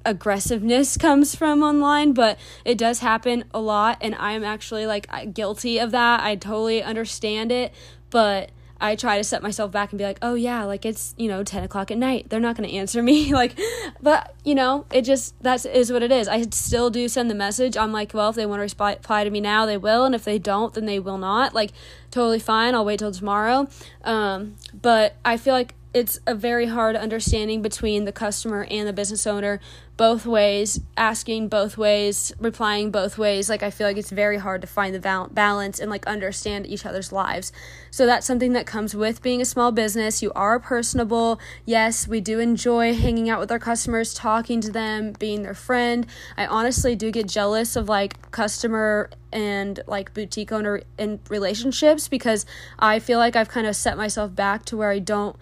aggressiveness 0.06 0.98
comes 0.98 1.36
from 1.36 1.63
online 1.63 2.13
but 2.13 2.38
it 2.63 2.77
does 2.77 3.00
happen 3.00 3.44
a 3.54 3.60
lot 3.60 3.98
and 4.01 4.13
i'm 4.16 4.44
actually 4.44 4.86
like 4.86 5.07
guilty 5.33 5.80
of 5.80 5.92
that. 5.92 6.22
I 6.22 6.36
totally 6.36 6.83
understand 6.83 7.51
it 7.51 7.74
but 8.10 8.51
I 8.80 8.95
try 8.95 9.18
to 9.18 9.24
set 9.24 9.42
myself 9.42 9.72
back 9.72 9.92
and 9.92 9.98
be 9.98 10.04
like, 10.04 10.19
oh 10.22 10.33
yeah, 10.33 10.63
like 10.66 10.86
it's 10.86 11.16
you 11.18 11.27
know 11.27 11.44
ten 11.44 11.63
o'clock 11.63 11.92
at 11.92 11.98
night. 11.98 12.30
They're 12.30 12.39
not 12.39 12.57
going 12.57 12.69
to 12.69 12.75
answer 12.75 13.01
me, 13.01 13.33
like, 13.33 13.57
but 14.01 14.36
you 14.44 14.55
know, 14.55 14.86
it 14.91 15.03
just 15.03 15.41
that 15.44 15.65
is 15.65 15.91
what 15.91 16.03
it 16.03 16.12
is. 16.12 16.27
I 16.27 16.41
still 16.51 16.89
do 16.89 17.08
send 17.08 17.29
the 17.29 17.36
message. 17.36 17.77
I'm 17.77 17.91
like, 17.91 18.13
well, 18.13 18.29
if 18.29 18.36
they 18.36 18.46
want 18.46 18.67
to 18.67 18.86
reply 18.86 19.24
to 19.24 19.29
me 19.29 19.41
now, 19.41 19.65
they 19.65 19.77
will, 19.77 20.05
and 20.05 20.13
if 20.13 20.24
they 20.24 20.39
don't, 20.39 20.74
then 20.74 20.86
they 20.86 21.00
will 21.00 21.17
not. 21.17 21.53
Like, 21.53 21.72
totally 22.12 22.39
fine. 22.39 22.75
I'll 22.75 22.86
wait 22.86 23.00
till 23.00 23.12
tomorrow. 23.12 23.67
Um, 24.03 24.55
but 24.74 25.15
I 25.24 25.38
feel 25.38 25.53
like 25.53 25.74
it's 25.96 26.20
a 26.28 26.36
very 26.36 26.66
hard 26.66 26.98
understanding 26.98 27.62
between 27.62 28.04
the 28.04 28.12
customer 28.12 28.68
and 28.70 28.86
the 28.86 28.92
business 28.92 29.25
owner 29.25 29.62
both 29.96 30.25
ways 30.25 30.82
asking 30.98 31.48
both 31.48 31.78
ways 31.78 32.34
replying 32.38 32.92
both 32.92 33.18
ways. 33.18 33.50
Like 33.50 33.64
i 33.64 33.70
feel 33.70 33.88
like 33.88 33.96
it's 33.96 34.10
very 34.10 34.38
hard 34.38 34.60
to 34.60 34.68
find 34.68 34.94
the 34.94 35.28
balance 35.32 35.80
and 35.80 35.90
like 35.90 36.06
understand 36.06 36.68
each 36.68 36.86
other's 36.86 37.14
lives. 37.14 37.54
So 37.92 38.06
that's 38.06 38.28
something 38.28 38.52
that 38.52 38.68
comes 38.68 38.94
with 38.94 39.22
being 39.22 39.40
a 39.40 39.46
small 39.46 39.72
business. 39.72 40.22
You 40.22 40.34
are 40.34 40.60
personable. 40.60 41.40
Yes 41.66 42.10
we 42.10 42.20
do 42.20 42.40
enjoy 42.40 42.94
hanging 42.94 43.30
out 43.30 43.40
with 43.40 43.50
our 43.50 43.60
customers 43.60 44.14
talking 44.14 44.60
to 44.60 44.72
them 44.74 45.14
being 45.18 45.44
their 45.44 45.54
friend. 45.54 46.06
I 46.36 46.46
honestly 46.46 46.98
do 46.98 47.10
get 47.10 47.30
jealous 47.30 47.78
of 47.78 47.88
like 47.88 48.32
customer 48.32 49.10
and 49.32 49.80
like 49.88 50.14
boutique 50.14 50.52
owner 50.52 50.82
in 50.98 51.20
relationships 51.30 52.08
because 52.08 52.46
i 52.80 53.00
feel 53.00 53.20
like 53.20 53.36
i've 53.36 53.50
kind 53.50 53.68
of 53.68 53.75
set 53.75 53.98
myself 53.98 54.34
back 54.34 54.64
to 54.64 54.78
where 54.78 54.92
i 54.92 55.00
don't 55.00 55.36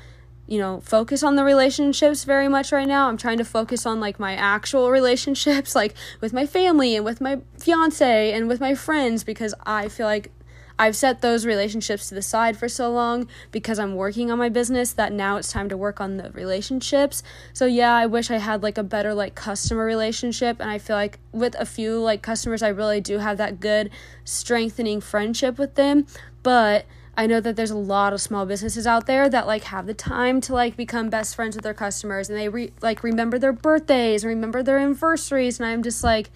you 0.47 0.59
know, 0.59 0.81
focus 0.81 1.23
on 1.23 1.35
the 1.35 1.43
relationships 1.43 2.25
very 2.25 2.47
much 2.47 2.71
right 2.71 2.88
now. 2.88 3.07
I'm 3.07 3.17
trying 3.17 3.38
to 3.38 3.45
focus 3.45 3.85
on 3.85 4.00
like 4.00 4.19
my 4.19 4.35
actual 4.35 4.91
relationships, 4.91 5.75
like 5.81 5.93
with 6.21 6.33
my 6.33 6.45
family 6.45 6.95
and 6.95 7.05
with 7.05 7.21
my 7.21 7.39
fiance 7.57 8.31
and 8.33 8.47
with 8.47 8.59
my 8.59 8.75
friends, 8.75 9.23
because 9.23 9.53
I 9.65 9.88
feel 9.88 10.05
like 10.05 10.31
I've 10.77 10.95
set 10.95 11.21
those 11.21 11.45
relationships 11.45 12.09
to 12.09 12.15
the 12.15 12.21
side 12.21 12.57
for 12.57 12.67
so 12.67 12.91
long 12.91 13.27
because 13.51 13.77
I'm 13.77 13.95
working 13.95 14.31
on 14.31 14.39
my 14.39 14.50
business 14.50 14.91
that 14.93 15.13
now 15.13 15.38
it's 15.38 15.51
time 15.51 15.69
to 15.69 15.77
work 15.77 16.01
on 16.01 16.17
the 16.17 16.31
relationships. 16.31 17.21
So 17.53 17.65
yeah, 17.65 17.93
I 17.93 18.05
wish 18.07 18.31
I 18.31 18.38
had 18.38 18.63
like 18.63 18.77
a 18.77 18.83
better 18.83 19.13
like 19.13 19.35
customer 19.35 19.85
relationship 19.85 20.59
and 20.59 20.69
I 20.69 20.79
feel 20.79 20.95
like 20.95 21.19
with 21.31 21.55
a 21.59 21.65
few 21.65 22.00
like 22.00 22.21
customers 22.21 22.63
I 22.63 22.69
really 22.69 23.01
do 23.01 23.19
have 23.19 23.38
that 23.38 23.59
good 23.59 23.91
strengthening 24.25 25.00
friendship 25.00 25.59
with 25.59 25.75
them, 25.75 26.07
but 26.41 26.85
I 27.15 27.27
know 27.27 27.39
that 27.39 27.55
there's 27.55 27.72
a 27.72 27.77
lot 27.77 28.13
of 28.13 28.22
small 28.22 28.46
businesses 28.46 28.88
out 28.88 29.05
there 29.05 29.29
that 29.29 29.46
like 29.46 29.65
have 29.65 29.86
the 29.86 29.93
time 29.93 30.41
to 30.41 30.53
like 30.53 30.75
become 30.75 31.10
best 31.10 31.36
friends 31.36 31.55
with 31.55 31.63
their 31.63 31.74
customers 31.74 32.29
and 32.29 32.38
they 32.38 32.50
re- 32.50 32.72
like 32.82 33.03
remember 33.03 33.38
their 33.38 33.53
birthdays 33.53 34.25
remember 34.25 34.63
their 34.63 34.79
anniversaries 34.79 35.60
and 35.60 35.67
I'm 35.67 35.84
just 35.84 36.03
like 36.03 36.32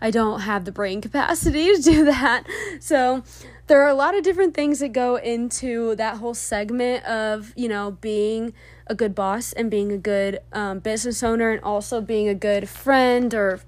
I 0.00 0.10
don't 0.10 0.40
have 0.40 0.64
the 0.64 0.72
brain 0.72 1.00
capacity 1.00 1.74
to 1.74 1.82
do 1.82 2.04
that. 2.04 2.44
So 2.80 3.22
there 3.66 3.82
are 3.82 3.88
a 3.88 3.94
lot 3.94 4.16
of 4.16 4.22
different 4.22 4.54
things 4.54 4.80
that 4.80 4.92
go 4.92 5.16
into 5.16 5.94
that 5.96 6.18
whole 6.18 6.34
segment 6.34 7.04
of, 7.04 7.52
you 7.56 7.68
know, 7.68 7.92
being 8.00 8.54
a 8.86 8.94
good 8.94 9.14
boss 9.14 9.52
and 9.52 9.70
being 9.70 9.92
a 9.92 9.98
good 9.98 10.38
um, 10.52 10.78
business 10.78 11.22
owner 11.22 11.50
and 11.50 11.62
also 11.62 12.00
being 12.00 12.28
a 12.28 12.34
good 12.34 12.68
friend 12.68 13.34
or, 13.34 13.60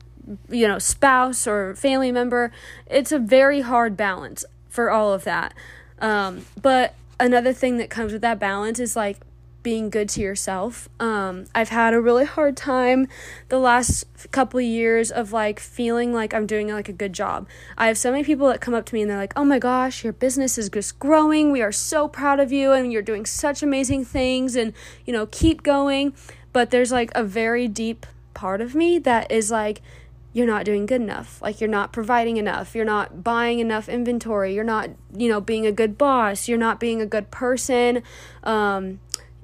you 0.49 0.67
know, 0.67 0.79
spouse 0.79 1.47
or 1.47 1.75
family 1.75 2.12
member. 2.12 2.52
It's 2.87 3.12
a 3.12 3.19
very 3.19 3.61
hard 3.61 3.97
balance 3.97 4.45
for 4.69 4.90
all 4.90 5.12
of 5.12 5.25
that. 5.25 5.52
Um, 6.00 6.47
but 6.61 6.95
another 7.19 7.52
thing 7.52 7.78
that 7.78 7.90
comes 7.90 8.12
with 8.12 8.23
that 8.23 8.38
balance 8.38 8.78
is 8.78 8.97
like 8.97 9.19
being 9.62 9.90
good 9.90 10.09
to 10.11 10.21
yourself. 10.21 10.88
Um, 10.99 11.45
I've 11.54 11.69
had 11.69 11.92
a 11.92 12.00
really 12.00 12.25
hard 12.25 12.57
time 12.57 13.09
the 13.49 13.59
last 13.59 14.04
couple 14.33 14.61
years 14.61 15.11
of 15.11 15.33
like 15.33 15.61
feeling 15.61 16.12
like 16.12 16.33
I'm 16.33 16.47
doing 16.47 16.69
like 16.69 16.88
a 16.88 16.95
good 16.95 17.12
job. 17.12 17.47
I 17.76 17.87
have 17.88 17.99
so 17.99 18.11
many 18.11 18.25
people 18.25 18.49
that 18.49 18.61
come 18.61 18.75
up 18.75 18.87
to 18.87 18.95
me 18.95 19.02
and 19.02 19.11
they're 19.11 19.19
like, 19.19 19.35
"Oh 19.37 19.45
my 19.45 19.59
gosh, 19.59 20.02
your 20.02 20.12
business 20.12 20.57
is 20.57 20.71
just 20.71 20.99
growing. 20.99 21.52
We 21.52 21.62
are 21.62 21.73
so 21.73 22.09
proud 22.09 22.40
of 22.40 22.52
you 22.52 22.73
and 22.73 22.92
you're 22.92 23.02
doing 23.02 23.26
such 23.26 23.62
amazing 23.62 24.04
things 24.04 24.57
and, 24.57 24.73
you 25.04 25.12
know, 25.12 25.26
keep 25.26 25.62
going." 25.62 26.14
But 26.52 26.71
there's 26.71 26.90
like 26.90 27.11
a 27.14 27.23
very 27.23 27.69
deep 27.69 28.07
part 28.35 28.61
of 28.61 28.75
me 28.75 28.99
that 28.99 29.30
is 29.30 29.50
like 29.50 29.83
you're 30.32 30.46
not 30.46 30.64
doing 30.64 30.87
good 30.87 31.00
enough. 31.00 31.40
Like 31.42 31.60
you're 31.60 31.70
not 31.70 31.92
providing 31.92 32.37
enough. 32.37 32.75
You're 32.75 32.84
not 32.84 33.25
buying 33.25 33.58
enough 33.58 33.88
inventory. 33.88 34.54
You're 34.54 34.64
not, 34.64 34.90
you 35.16 35.28
know, 35.28 35.40
being 35.40 35.66
a 35.66 35.72
good 35.72 35.99
boss. 35.99 36.49
You're 36.49 36.58
not 36.58 36.78
being 36.78 37.00
a 37.00 37.06
good 37.06 37.30
person. 37.30 38.02
Um, 38.44 39.00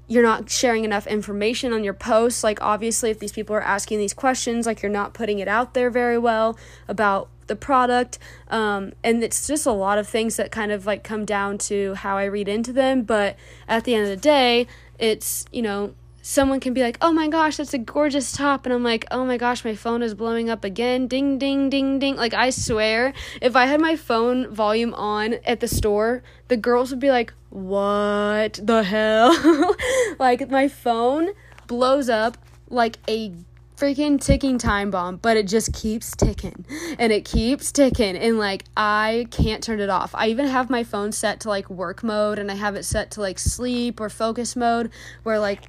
you're 0.08 0.22
not 0.22 0.48
sharing 0.48 0.84
enough 0.84 1.06
information 1.08 1.72
on 1.72 1.82
your 1.82 1.94
posts. 1.94 2.44
Like, 2.44 2.62
obviously, 2.62 3.10
if 3.10 3.18
these 3.18 3.32
people 3.32 3.56
are 3.56 3.62
asking 3.62 3.98
these 3.98 4.14
questions, 4.14 4.64
like, 4.64 4.80
you're 4.80 4.92
not 4.92 5.14
putting 5.14 5.40
it 5.40 5.48
out 5.48 5.74
there 5.74 5.90
very 5.90 6.18
well 6.18 6.56
about 6.86 7.28
the 7.48 7.56
product. 7.56 8.18
Um, 8.48 8.92
and 9.02 9.24
it's 9.24 9.48
just 9.48 9.66
a 9.66 9.72
lot 9.72 9.98
of 9.98 10.06
things 10.06 10.36
that 10.36 10.52
kind 10.52 10.70
of 10.70 10.86
like 10.86 11.02
come 11.02 11.24
down 11.24 11.58
to 11.58 11.94
how 11.94 12.16
I 12.16 12.24
read 12.24 12.48
into 12.48 12.72
them. 12.72 13.02
But 13.02 13.36
at 13.66 13.84
the 13.84 13.94
end 13.94 14.04
of 14.04 14.10
the 14.10 14.16
day, 14.16 14.68
it's, 14.98 15.44
you 15.50 15.62
know, 15.62 15.94
someone 16.26 16.58
can 16.58 16.74
be 16.74 16.82
like, 16.82 16.98
oh 17.00 17.12
my 17.12 17.28
gosh, 17.28 17.56
that's 17.56 17.72
a 17.72 17.78
gorgeous 17.78 18.32
top. 18.32 18.66
And 18.66 18.72
I'm 18.72 18.82
like, 18.82 19.06
oh 19.12 19.24
my 19.24 19.36
gosh, 19.36 19.64
my 19.64 19.76
phone 19.76 20.02
is 20.02 20.12
blowing 20.12 20.50
up 20.50 20.64
again. 20.64 21.06
Ding, 21.06 21.38
ding, 21.38 21.70
ding, 21.70 22.00
ding. 22.00 22.16
Like, 22.16 22.34
I 22.34 22.50
swear, 22.50 23.12
if 23.40 23.54
I 23.54 23.66
had 23.66 23.80
my 23.80 23.94
phone 23.94 24.52
volume 24.52 24.92
on 24.94 25.34
at 25.44 25.60
the 25.60 25.68
store, 25.68 26.24
the 26.48 26.56
girls 26.56 26.90
would 26.90 26.98
be 26.98 27.10
like, 27.10 27.32
what 27.50 28.58
the 28.60 28.82
hell? 28.82 29.76
like, 30.18 30.50
my 30.50 30.66
phone 30.66 31.28
blows 31.68 32.08
up 32.08 32.36
like 32.68 32.98
a 33.08 33.32
freaking 33.76 34.20
ticking 34.20 34.58
time 34.58 34.90
bomb, 34.90 35.18
but 35.18 35.36
it 35.36 35.46
just 35.46 35.72
keeps 35.74 36.16
ticking 36.16 36.64
and 36.98 37.12
it 37.12 37.24
keeps 37.24 37.70
ticking. 37.70 38.16
And 38.16 38.36
like, 38.38 38.64
I 38.76 39.28
can't 39.30 39.62
turn 39.62 39.78
it 39.78 39.90
off. 39.90 40.12
I 40.14 40.28
even 40.28 40.46
have 40.46 40.70
my 40.70 40.82
phone 40.82 41.12
set 41.12 41.40
to 41.40 41.50
like 41.50 41.70
work 41.70 42.02
mode 42.02 42.40
and 42.40 42.50
I 42.50 42.54
have 42.54 42.74
it 42.74 42.84
set 42.84 43.12
to 43.12 43.20
like 43.20 43.38
sleep 43.38 44.00
or 44.00 44.08
focus 44.08 44.56
mode 44.56 44.90
where 45.22 45.38
like 45.38 45.68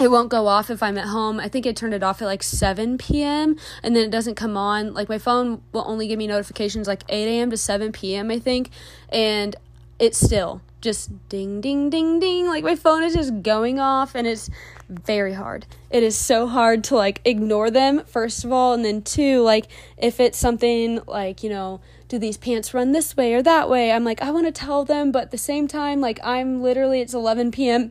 it 0.00 0.10
won't 0.10 0.28
go 0.28 0.46
off 0.46 0.70
if 0.70 0.82
I'm 0.82 0.98
at 0.98 1.06
home. 1.06 1.40
I 1.40 1.48
think 1.48 1.66
I 1.66 1.72
turned 1.72 1.94
it 1.94 2.02
off 2.02 2.22
at 2.22 2.26
like 2.26 2.42
7 2.42 2.98
p.m. 2.98 3.56
and 3.82 3.96
then 3.96 4.04
it 4.04 4.10
doesn't 4.10 4.36
come 4.36 4.56
on. 4.56 4.94
Like 4.94 5.08
my 5.08 5.18
phone 5.18 5.62
will 5.72 5.84
only 5.86 6.08
give 6.08 6.18
me 6.18 6.26
notifications 6.26 6.86
like 6.86 7.02
8 7.08 7.26
a.m. 7.26 7.50
to 7.50 7.56
7 7.56 7.92
p.m. 7.92 8.30
I 8.30 8.38
think, 8.38 8.70
and 9.10 9.56
it's 9.98 10.18
still 10.18 10.60
just 10.80 11.28
ding 11.28 11.60
ding 11.60 11.90
ding 11.90 12.20
ding 12.20 12.46
like 12.46 12.62
my 12.62 12.76
phone 12.76 13.02
is 13.02 13.12
just 13.12 13.42
going 13.42 13.80
off 13.80 14.14
and 14.14 14.28
it's 14.28 14.48
very 14.88 15.34
hard 15.34 15.66
it 15.90 16.04
is 16.04 16.16
so 16.16 16.46
hard 16.46 16.84
to 16.84 16.94
like 16.94 17.20
ignore 17.24 17.68
them 17.68 18.04
first 18.04 18.44
of 18.44 18.52
all 18.52 18.74
and 18.74 18.84
then 18.84 19.02
two 19.02 19.42
like 19.42 19.66
if 19.96 20.20
it's 20.20 20.38
something 20.38 21.00
like 21.08 21.42
you 21.42 21.50
know 21.50 21.80
do 22.06 22.16
these 22.16 22.36
pants 22.36 22.72
run 22.72 22.92
this 22.92 23.16
way 23.16 23.34
or 23.34 23.42
that 23.42 23.68
way 23.68 23.90
i'm 23.90 24.04
like 24.04 24.22
i 24.22 24.30
want 24.30 24.46
to 24.46 24.52
tell 24.52 24.84
them 24.84 25.10
but 25.10 25.24
at 25.24 25.30
the 25.32 25.38
same 25.38 25.66
time 25.66 26.00
like 26.00 26.20
i'm 26.22 26.62
literally 26.62 27.00
it's 27.00 27.12
11 27.12 27.50
p.m 27.50 27.90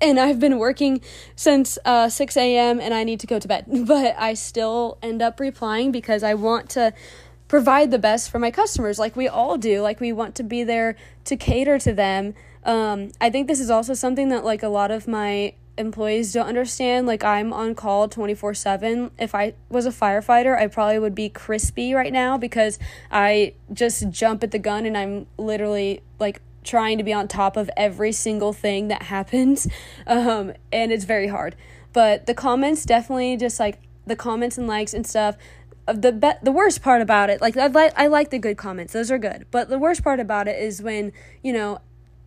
and 0.00 0.18
I've 0.18 0.40
been 0.40 0.58
working 0.58 1.00
since 1.36 1.78
uh, 1.84 2.08
6 2.08 2.36
a.m. 2.36 2.80
and 2.80 2.94
I 2.94 3.04
need 3.04 3.20
to 3.20 3.26
go 3.26 3.38
to 3.38 3.48
bed. 3.48 3.66
But 3.86 4.16
I 4.18 4.34
still 4.34 4.98
end 5.02 5.22
up 5.22 5.40
replying 5.40 5.92
because 5.92 6.22
I 6.22 6.34
want 6.34 6.70
to 6.70 6.92
provide 7.48 7.90
the 7.90 7.98
best 7.98 8.30
for 8.30 8.38
my 8.38 8.50
customers, 8.50 8.98
like 8.98 9.14
we 9.14 9.28
all 9.28 9.56
do. 9.56 9.80
Like 9.80 10.00
we 10.00 10.12
want 10.12 10.34
to 10.36 10.42
be 10.42 10.64
there 10.64 10.96
to 11.24 11.36
cater 11.36 11.78
to 11.78 11.92
them. 11.92 12.34
Um, 12.64 13.12
I 13.20 13.30
think 13.30 13.46
this 13.46 13.60
is 13.60 13.70
also 13.70 13.94
something 13.94 14.28
that 14.30 14.44
like 14.44 14.62
a 14.62 14.68
lot 14.68 14.90
of 14.90 15.06
my 15.06 15.54
employees 15.76 16.32
don't 16.32 16.46
understand. 16.46 17.06
Like 17.06 17.22
I'm 17.24 17.52
on 17.52 17.74
call 17.74 18.08
24 18.08 18.54
7. 18.54 19.10
If 19.18 19.34
I 19.34 19.54
was 19.68 19.86
a 19.86 19.90
firefighter, 19.90 20.56
I 20.56 20.66
probably 20.66 20.98
would 20.98 21.14
be 21.14 21.28
crispy 21.28 21.94
right 21.94 22.12
now 22.12 22.38
because 22.38 22.78
I 23.10 23.54
just 23.72 24.10
jump 24.10 24.42
at 24.42 24.50
the 24.50 24.58
gun 24.58 24.86
and 24.86 24.96
I'm 24.96 25.26
literally 25.36 26.02
like 26.18 26.40
trying 26.64 26.98
to 26.98 27.04
be 27.04 27.12
on 27.12 27.28
top 27.28 27.56
of 27.56 27.70
every 27.76 28.12
single 28.12 28.52
thing 28.52 28.88
that 28.88 29.04
happens. 29.04 29.68
Um, 30.06 30.52
and 30.72 30.92
it's 30.92 31.04
very 31.04 31.28
hard. 31.28 31.56
But 31.92 32.26
the 32.26 32.34
comments 32.34 32.84
definitely 32.84 33.36
just 33.36 33.58
like 33.58 33.78
the 34.06 34.16
comments 34.16 34.58
and 34.58 34.66
likes 34.66 34.92
and 34.92 35.06
stuff. 35.06 35.36
The 35.86 36.12
be- 36.12 36.32
the 36.42 36.52
worst 36.52 36.82
part 36.82 37.00
about 37.00 37.30
it, 37.30 37.40
like 37.40 37.56
I 37.56 37.66
like 37.68 37.92
I 37.96 38.06
like 38.06 38.30
the 38.30 38.38
good 38.38 38.56
comments; 38.56 38.92
those 38.92 39.10
are 39.10 39.18
good. 39.18 39.46
But 39.50 39.68
the 39.68 39.78
worst 39.78 40.02
part 40.02 40.20
about 40.20 40.48
it 40.48 40.60
is 40.60 40.82
when 40.82 41.12
you 41.42 41.52
know, 41.52 41.78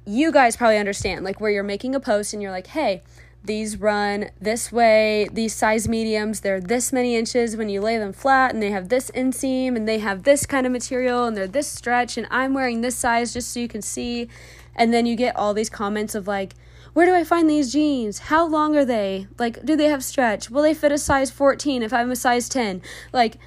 you 0.05 0.31
guys 0.31 0.55
probably 0.55 0.77
understand, 0.77 1.23
like 1.23 1.39
where 1.39 1.51
you're 1.51 1.63
making 1.63 1.93
a 1.93 1.99
post 1.99 2.33
and 2.33 2.41
you're 2.41 2.51
like, 2.51 2.67
"Hey, 2.67 3.03
these 3.47 3.77
run 3.77 4.29
this 4.39 4.71
way, 4.71 5.27
these 5.31 5.55
size 5.55 5.87
mediums, 5.87 6.41
they're 6.41 6.61
this 6.61 6.93
many 6.93 7.15
inches 7.15 7.57
when 7.57 7.69
you 7.69 7.81
lay 7.81 7.97
them 7.97 8.13
flat, 8.13 8.53
and 8.53 8.61
they 8.61 8.71
have 8.71 8.89
this 8.89 9.09
inseam, 9.11 9.75
and 9.75 9.87
they 9.87 9.99
have 9.99 10.23
this 10.23 10.45
kind 10.45 10.65
of 10.65 10.71
material, 10.71 11.25
and 11.25 11.35
they're 11.35 11.47
this 11.47 11.67
stretch, 11.67 12.17
and 12.17 12.27
I'm 12.29 12.53
wearing 12.53 12.81
this 12.81 12.95
size 12.95 13.33
just 13.33 13.51
so 13.51 13.59
you 13.59 13.67
can 13.67 13.81
see. 13.81 14.29
And 14.75 14.93
then 14.93 15.05
you 15.05 15.15
get 15.15 15.35
all 15.35 15.53
these 15.53 15.69
comments 15.69 16.13
of 16.13 16.27
like, 16.27 16.53
where 16.93 17.05
do 17.05 17.15
I 17.15 17.23
find 17.23 17.49
these 17.49 17.71
jeans? 17.73 18.19
How 18.19 18.45
long 18.45 18.75
are 18.75 18.85
they? 18.85 19.27
Like, 19.39 19.63
do 19.65 19.75
they 19.75 19.85
have 19.85 20.03
stretch? 20.03 20.49
Will 20.49 20.61
they 20.61 20.73
fit 20.73 20.91
a 20.91 20.97
size 20.97 21.31
14 21.31 21.83
if 21.83 21.93
I'm 21.93 22.11
a 22.11 22.15
size 22.15 22.49
10? 22.49 22.81
Like, 23.13 23.37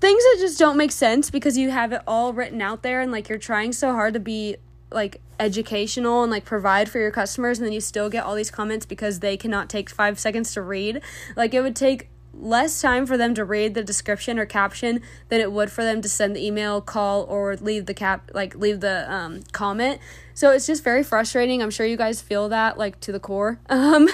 things 0.00 0.22
that 0.22 0.36
just 0.38 0.58
don't 0.58 0.76
make 0.76 0.92
sense 0.92 1.30
because 1.30 1.56
you 1.56 1.70
have 1.70 1.92
it 1.92 2.02
all 2.06 2.32
written 2.32 2.60
out 2.60 2.82
there 2.82 3.00
and 3.00 3.10
like 3.10 3.28
you're 3.28 3.38
trying 3.38 3.72
so 3.72 3.92
hard 3.92 4.12
to 4.12 4.20
be 4.20 4.56
like 4.94 5.20
educational 5.38 6.22
and 6.22 6.30
like 6.30 6.44
provide 6.44 6.88
for 6.88 6.98
your 6.98 7.10
customers 7.10 7.58
and 7.58 7.66
then 7.66 7.72
you 7.72 7.80
still 7.80 8.08
get 8.08 8.24
all 8.24 8.34
these 8.34 8.50
comments 8.50 8.86
because 8.86 9.20
they 9.20 9.36
cannot 9.36 9.68
take 9.68 9.90
5 9.90 10.18
seconds 10.18 10.54
to 10.54 10.62
read. 10.62 11.02
Like 11.36 11.52
it 11.52 11.60
would 11.60 11.76
take 11.76 12.08
less 12.32 12.80
time 12.80 13.06
for 13.06 13.16
them 13.16 13.34
to 13.34 13.44
read 13.44 13.74
the 13.74 13.82
description 13.82 14.38
or 14.38 14.46
caption 14.46 15.00
than 15.28 15.40
it 15.40 15.52
would 15.52 15.70
for 15.70 15.84
them 15.84 16.00
to 16.02 16.08
send 16.08 16.34
the 16.34 16.44
email 16.44 16.80
call 16.80 17.22
or 17.24 17.56
leave 17.56 17.86
the 17.86 17.94
cap 17.94 18.30
like 18.34 18.54
leave 18.54 18.80
the 18.80 19.12
um, 19.12 19.42
comment. 19.52 20.00
So 20.34 20.50
it's 20.50 20.66
just 20.66 20.82
very 20.82 21.02
frustrating. 21.02 21.62
I'm 21.62 21.70
sure 21.70 21.86
you 21.86 21.96
guys 21.96 22.20
feel 22.20 22.48
that 22.48 22.78
like 22.78 23.00
to 23.00 23.12
the 23.12 23.20
core. 23.20 23.58
Um, 23.74 24.08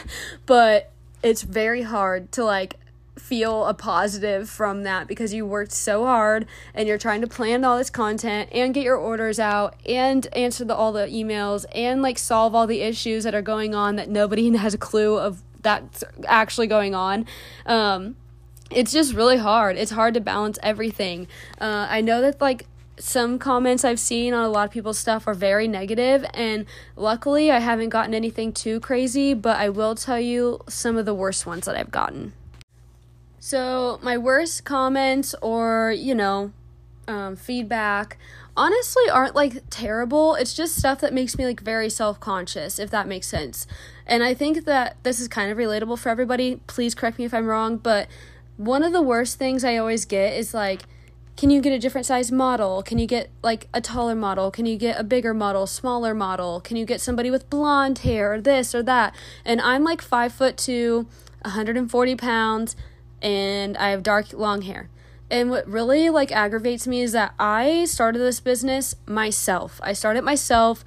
but 0.46 0.90
it's 1.22 1.42
very 1.42 1.82
hard 1.82 2.32
to 2.32 2.44
like 2.44 2.79
feel 3.20 3.66
a 3.66 3.74
positive 3.74 4.48
from 4.48 4.82
that 4.82 5.06
because 5.06 5.32
you 5.32 5.46
worked 5.46 5.72
so 5.72 6.04
hard 6.04 6.46
and 6.74 6.88
you're 6.88 6.98
trying 6.98 7.20
to 7.20 7.26
plan 7.26 7.64
all 7.64 7.78
this 7.78 7.90
content 7.90 8.48
and 8.52 8.74
get 8.74 8.82
your 8.82 8.96
orders 8.96 9.38
out 9.38 9.76
and 9.86 10.26
answer 10.32 10.64
the, 10.64 10.74
all 10.74 10.92
the 10.92 11.06
emails 11.06 11.64
and 11.74 12.02
like 12.02 12.18
solve 12.18 12.54
all 12.54 12.66
the 12.66 12.80
issues 12.80 13.24
that 13.24 13.34
are 13.34 13.42
going 13.42 13.74
on 13.74 13.96
that 13.96 14.08
nobody 14.08 14.50
has 14.56 14.74
a 14.74 14.78
clue 14.78 15.18
of 15.18 15.42
that's 15.62 16.02
actually 16.26 16.66
going 16.66 16.94
on. 16.94 17.26
Um, 17.66 18.16
it's 18.70 18.92
just 18.92 19.14
really 19.14 19.36
hard. 19.36 19.76
It's 19.76 19.90
hard 19.90 20.14
to 20.14 20.20
balance 20.20 20.58
everything. 20.62 21.26
Uh, 21.60 21.86
I 21.90 22.00
know 22.00 22.20
that 22.20 22.40
like 22.40 22.66
some 22.98 23.38
comments 23.38 23.84
I've 23.84 24.00
seen 24.00 24.32
on 24.34 24.44
a 24.44 24.48
lot 24.48 24.66
of 24.66 24.70
people's 24.70 24.98
stuff 24.98 25.26
are 25.26 25.34
very 25.34 25.66
negative, 25.66 26.24
and 26.34 26.66
luckily 26.96 27.50
I 27.50 27.58
haven't 27.58 27.88
gotten 27.88 28.14
anything 28.14 28.52
too 28.52 28.80
crazy, 28.80 29.34
but 29.34 29.58
I 29.58 29.68
will 29.68 29.94
tell 29.94 30.20
you 30.20 30.60
some 30.68 30.96
of 30.96 31.06
the 31.06 31.14
worst 31.14 31.46
ones 31.46 31.66
that 31.66 31.76
I've 31.76 31.90
gotten. 31.90 32.32
So, 33.42 33.98
my 34.02 34.18
worst 34.18 34.64
comments 34.64 35.34
or, 35.40 35.92
you 35.96 36.14
know, 36.14 36.52
um, 37.08 37.36
feedback 37.36 38.18
honestly 38.54 39.08
aren't 39.10 39.34
like 39.34 39.62
terrible. 39.70 40.34
It's 40.34 40.52
just 40.52 40.76
stuff 40.76 41.00
that 41.00 41.14
makes 41.14 41.38
me 41.38 41.46
like 41.46 41.60
very 41.60 41.88
self 41.88 42.20
conscious, 42.20 42.78
if 42.78 42.90
that 42.90 43.08
makes 43.08 43.26
sense. 43.26 43.66
And 44.06 44.22
I 44.22 44.34
think 44.34 44.66
that 44.66 44.98
this 45.04 45.20
is 45.20 45.26
kind 45.26 45.50
of 45.50 45.56
relatable 45.56 45.98
for 45.98 46.10
everybody. 46.10 46.60
Please 46.66 46.94
correct 46.94 47.18
me 47.18 47.24
if 47.24 47.32
I'm 47.32 47.46
wrong, 47.46 47.78
but 47.78 48.08
one 48.58 48.82
of 48.82 48.92
the 48.92 49.00
worst 49.00 49.38
things 49.38 49.64
I 49.64 49.78
always 49.78 50.04
get 50.04 50.34
is 50.34 50.52
like, 50.52 50.82
can 51.38 51.48
you 51.48 51.62
get 51.62 51.72
a 51.72 51.78
different 51.78 52.06
size 52.06 52.30
model? 52.30 52.82
Can 52.82 52.98
you 52.98 53.06
get 53.06 53.30
like 53.42 53.68
a 53.72 53.80
taller 53.80 54.14
model? 54.14 54.50
Can 54.50 54.66
you 54.66 54.76
get 54.76 55.00
a 55.00 55.02
bigger 55.02 55.32
model, 55.32 55.66
smaller 55.66 56.12
model? 56.12 56.60
Can 56.60 56.76
you 56.76 56.84
get 56.84 57.00
somebody 57.00 57.30
with 57.30 57.48
blonde 57.48 58.00
hair 58.00 58.34
or 58.34 58.40
this 58.42 58.74
or 58.74 58.82
that? 58.82 59.14
And 59.46 59.62
I'm 59.62 59.82
like 59.82 60.02
five 60.02 60.34
foot 60.34 60.58
two, 60.58 61.06
140 61.42 62.16
pounds 62.16 62.76
and 63.22 63.76
I 63.76 63.90
have 63.90 64.02
dark 64.02 64.32
long 64.32 64.62
hair. 64.62 64.88
And 65.30 65.50
what 65.50 65.66
really 65.68 66.10
like 66.10 66.32
aggravates 66.32 66.86
me 66.86 67.02
is 67.02 67.12
that 67.12 67.34
I 67.38 67.84
started 67.84 68.18
this 68.18 68.40
business 68.40 68.96
myself. 69.06 69.80
I 69.82 69.92
started 69.92 70.22
myself. 70.22 70.84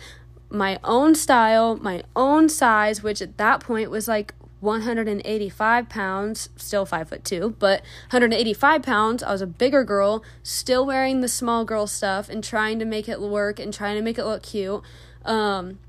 my 0.49 0.77
own 0.83 1.15
style, 1.15 1.77
my 1.77 2.03
own 2.15 2.47
size, 2.47 3.01
which 3.01 3.23
at 3.23 3.37
that 3.39 3.59
point 3.59 3.89
was 3.89 4.07
like 4.07 4.35
185 4.63 5.89
pounds, 5.89 6.49
still 6.55 6.85
five 6.85 7.09
foot 7.09 7.25
two, 7.25 7.55
but 7.59 7.81
185 8.11 8.81
pounds. 8.81 9.23
I 9.23 9.31
was 9.31 9.41
a 9.41 9.47
bigger 9.47 9.83
girl, 9.83 10.23
still 10.41 10.85
wearing 10.85 11.21
the 11.21 11.27
small 11.27 11.65
girl 11.65 11.87
stuff 11.87 12.29
and 12.29 12.43
trying 12.43 12.79
to 12.79 12.85
make 12.85 13.09
it 13.09 13.19
work 13.19 13.59
and 13.59 13.73
trying 13.73 13.95
to 13.95 14.01
make 14.01 14.17
it 14.17 14.25
look 14.25 14.43
cute. 14.43 14.81
Um, 15.25 15.79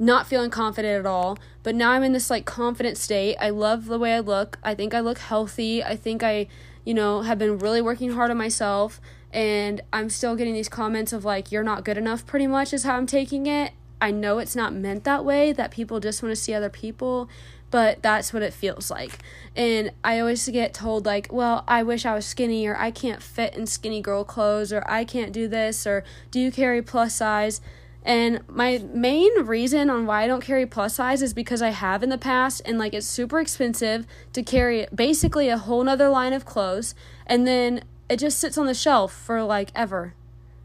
not 0.00 0.26
feeling 0.26 0.50
confident 0.50 0.98
at 0.98 1.06
all. 1.06 1.38
But 1.62 1.76
now 1.76 1.92
I'm 1.92 2.02
in 2.02 2.12
this 2.12 2.30
like 2.30 2.44
confident 2.44 2.96
state. 2.96 3.36
I 3.38 3.50
love 3.50 3.86
the 3.86 3.98
way 3.98 4.14
I 4.14 4.20
look. 4.20 4.58
I 4.64 4.74
think 4.74 4.94
I 4.94 5.00
look 5.00 5.18
healthy. 5.18 5.84
I 5.84 5.94
think 5.94 6.24
I, 6.24 6.48
you 6.84 6.94
know, 6.94 7.20
have 7.20 7.38
been 7.38 7.58
really 7.58 7.82
working 7.82 8.12
hard 8.12 8.32
on 8.32 8.38
myself. 8.38 9.00
And 9.32 9.80
I'm 9.92 10.10
still 10.10 10.34
getting 10.34 10.54
these 10.54 10.68
comments 10.68 11.12
of 11.12 11.24
like, 11.24 11.52
you're 11.52 11.62
not 11.62 11.84
good 11.84 11.98
enough, 11.98 12.26
pretty 12.26 12.48
much, 12.48 12.72
is 12.72 12.82
how 12.82 12.96
I'm 12.96 13.06
taking 13.06 13.46
it. 13.46 13.72
I 14.00 14.10
know 14.10 14.38
it's 14.38 14.56
not 14.56 14.72
meant 14.72 15.04
that 15.04 15.24
way, 15.24 15.52
that 15.52 15.70
people 15.70 16.00
just 16.00 16.22
want 16.22 16.34
to 16.34 16.40
see 16.40 16.54
other 16.54 16.70
people 16.70 17.28
but 17.70 18.02
that's 18.02 18.32
what 18.32 18.42
it 18.42 18.52
feels 18.52 18.90
like. 18.90 19.18
And 19.54 19.92
I 20.02 20.18
always 20.20 20.48
get 20.48 20.74
told, 20.74 21.06
like, 21.06 21.32
well, 21.32 21.64
I 21.68 21.82
wish 21.82 22.04
I 22.04 22.14
was 22.14 22.26
skinny, 22.26 22.66
or 22.66 22.76
I 22.76 22.90
can't 22.90 23.22
fit 23.22 23.54
in 23.54 23.66
skinny 23.66 24.00
girl 24.00 24.24
clothes, 24.24 24.72
or 24.72 24.82
I 24.86 25.04
can't 25.04 25.32
do 25.32 25.48
this, 25.48 25.86
or 25.86 26.04
do 26.30 26.40
you 26.40 26.50
carry 26.50 26.82
plus 26.82 27.14
size? 27.14 27.60
And 28.02 28.40
my 28.48 28.82
main 28.94 29.44
reason 29.44 29.90
on 29.90 30.06
why 30.06 30.22
I 30.22 30.26
don't 30.26 30.42
carry 30.42 30.64
plus 30.64 30.94
size 30.94 31.20
is 31.20 31.34
because 31.34 31.60
I 31.60 31.70
have 31.70 32.02
in 32.02 32.08
the 32.08 32.18
past, 32.18 32.62
and 32.64 32.78
like 32.78 32.94
it's 32.94 33.06
super 33.06 33.40
expensive 33.40 34.06
to 34.32 34.42
carry 34.42 34.86
basically 34.94 35.48
a 35.48 35.58
whole 35.58 35.84
nother 35.84 36.08
line 36.08 36.32
of 36.32 36.44
clothes, 36.44 36.94
and 37.26 37.46
then 37.46 37.84
it 38.08 38.18
just 38.18 38.38
sits 38.38 38.56
on 38.56 38.66
the 38.66 38.74
shelf 38.74 39.12
for 39.12 39.42
like 39.42 39.70
ever. 39.74 40.14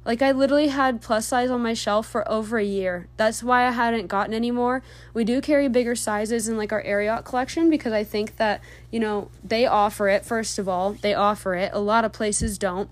Like 0.05 0.21
I 0.21 0.31
literally 0.31 0.67
had 0.67 1.01
plus 1.01 1.27
size 1.27 1.49
on 1.49 1.63
my 1.63 1.73
shelf 1.73 2.07
for 2.07 2.29
over 2.31 2.59
a 2.59 2.63
year. 2.63 3.07
That's 3.17 3.41
why 3.41 3.67
I 3.67 3.71
hadn't 3.71 4.07
gotten 4.07 4.35
any 4.35 4.51
more. 4.51 4.83
We 5.15 5.23
do 5.23 5.41
carry 5.41 5.67
bigger 5.67 5.95
sizes 5.95 6.47
in 6.47 6.57
like 6.57 6.71
our 6.71 6.83
Ariat 6.83 7.25
collection 7.25 7.71
because 7.71 7.91
I 7.91 8.03
think 8.03 8.37
that, 8.37 8.61
you 8.91 8.99
know, 8.99 9.31
they 9.43 9.65
offer 9.65 10.07
it 10.07 10.23
first 10.23 10.59
of 10.59 10.69
all. 10.69 10.93
They 10.93 11.15
offer 11.15 11.55
it. 11.55 11.71
A 11.73 11.79
lot 11.79 12.05
of 12.05 12.13
places 12.13 12.59
don't. 12.59 12.91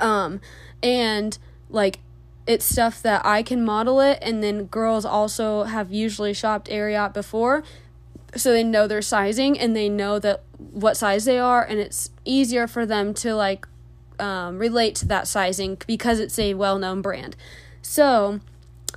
Um 0.00 0.40
and 0.82 1.38
like 1.68 2.00
it's 2.50 2.64
stuff 2.64 3.00
that 3.02 3.24
I 3.24 3.44
can 3.44 3.64
model 3.64 4.00
it 4.00 4.18
and 4.20 4.42
then 4.42 4.64
girls 4.64 5.04
also 5.04 5.62
have 5.62 5.92
usually 5.92 6.34
shopped 6.34 6.68
Ariat 6.68 7.14
before 7.14 7.62
so 8.34 8.52
they 8.52 8.64
know 8.64 8.88
their 8.88 9.02
sizing 9.02 9.56
and 9.56 9.76
they 9.76 9.88
know 9.88 10.18
that 10.18 10.42
what 10.58 10.96
size 10.96 11.24
they 11.24 11.38
are 11.38 11.62
and 11.62 11.78
it's 11.78 12.10
easier 12.24 12.66
for 12.66 12.84
them 12.84 13.14
to 13.14 13.34
like 13.34 13.66
um, 14.18 14.58
relate 14.58 14.96
to 14.96 15.06
that 15.06 15.28
sizing 15.28 15.78
because 15.86 16.18
it's 16.18 16.38
a 16.40 16.54
well 16.54 16.76
known 16.76 17.02
brand. 17.02 17.36
So 17.82 18.40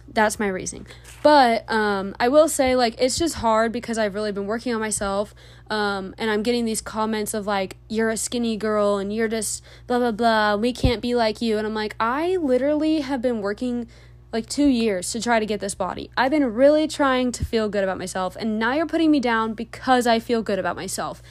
that's 0.08 0.40
my 0.40 0.48
reasoning. 0.48 0.88
But 1.24 1.70
um, 1.72 2.16
I 2.20 2.28
will 2.28 2.50
say, 2.50 2.76
like, 2.76 2.96
it's 3.00 3.18
just 3.18 3.36
hard 3.36 3.72
because 3.72 3.98
I've 3.98 4.14
really 4.14 4.34
been 4.34 4.46
working 4.46 4.74
on 4.74 4.82
myself. 4.82 5.34
Um, 5.70 6.14
and 6.18 6.30
I'm 6.30 6.44
getting 6.44 6.66
these 6.66 6.82
comments 6.82 7.34
of, 7.34 7.48
like, 7.48 7.78
you're 7.88 8.10
a 8.10 8.18
skinny 8.18 8.58
girl 8.58 8.98
and 8.98 9.14
you're 9.14 9.30
just 9.30 9.64
blah, 9.88 10.00
blah, 10.00 10.12
blah. 10.12 10.56
We 10.58 10.74
can't 10.74 11.02
be 11.02 11.16
like 11.16 11.42
you. 11.42 11.58
And 11.58 11.66
I'm 11.66 11.74
like, 11.74 11.96
I 11.98 12.36
literally 12.36 13.02
have 13.02 13.22
been 13.22 13.42
working 13.42 13.88
like 14.34 14.50
two 14.50 14.66
years 14.66 15.12
to 15.12 15.22
try 15.22 15.40
to 15.40 15.46
get 15.46 15.60
this 15.60 15.76
body. 15.76 16.10
I've 16.18 16.32
been 16.32 16.54
really 16.54 16.88
trying 16.88 17.32
to 17.34 17.46
feel 17.46 17.70
good 17.70 17.84
about 17.84 17.98
myself. 17.98 18.36
And 18.36 18.60
now 18.60 18.74
you're 18.74 18.88
putting 18.88 19.12
me 19.12 19.20
down 19.20 19.54
because 19.54 20.06
I 20.08 20.20
feel 20.20 20.42
good 20.42 20.60
about 20.60 20.76
myself 20.76 21.22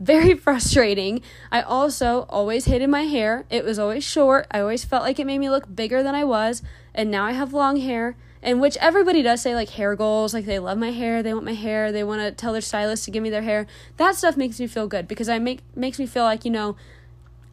very 0.00 0.34
frustrating. 0.36 1.20
I 1.50 1.60
also 1.60 2.26
always 2.28 2.66
hated 2.66 2.88
my 2.88 3.02
hair. 3.02 3.44
It 3.50 3.64
was 3.64 3.78
always 3.78 4.04
short. 4.04 4.46
I 4.50 4.60
always 4.60 4.84
felt 4.84 5.02
like 5.02 5.18
it 5.18 5.26
made 5.26 5.38
me 5.38 5.50
look 5.50 5.74
bigger 5.74 6.02
than 6.02 6.14
I 6.14 6.24
was. 6.24 6.62
And 6.94 7.10
now 7.10 7.24
I 7.24 7.32
have 7.32 7.52
long 7.52 7.78
hair. 7.78 8.16
And 8.42 8.60
which 8.60 8.76
everybody 8.78 9.22
does 9.22 9.42
say 9.42 9.54
like 9.54 9.70
hair 9.70 9.96
goals, 9.96 10.32
like 10.32 10.44
they 10.44 10.58
love 10.58 10.78
my 10.78 10.90
hair, 10.90 11.22
they 11.22 11.34
want 11.34 11.44
my 11.44 11.54
hair, 11.54 11.90
they 11.90 12.04
want 12.04 12.20
to 12.20 12.30
tell 12.30 12.52
their 12.52 12.62
stylist 12.62 13.04
to 13.04 13.10
give 13.10 13.22
me 13.22 13.30
their 13.30 13.42
hair. 13.42 13.66
That 13.96 14.14
stuff 14.14 14.36
makes 14.36 14.60
me 14.60 14.66
feel 14.66 14.86
good 14.86 15.08
because 15.08 15.28
I 15.28 15.38
make 15.38 15.60
makes 15.74 15.98
me 15.98 16.06
feel 16.06 16.24
like, 16.24 16.44
you 16.44 16.50
know, 16.50 16.76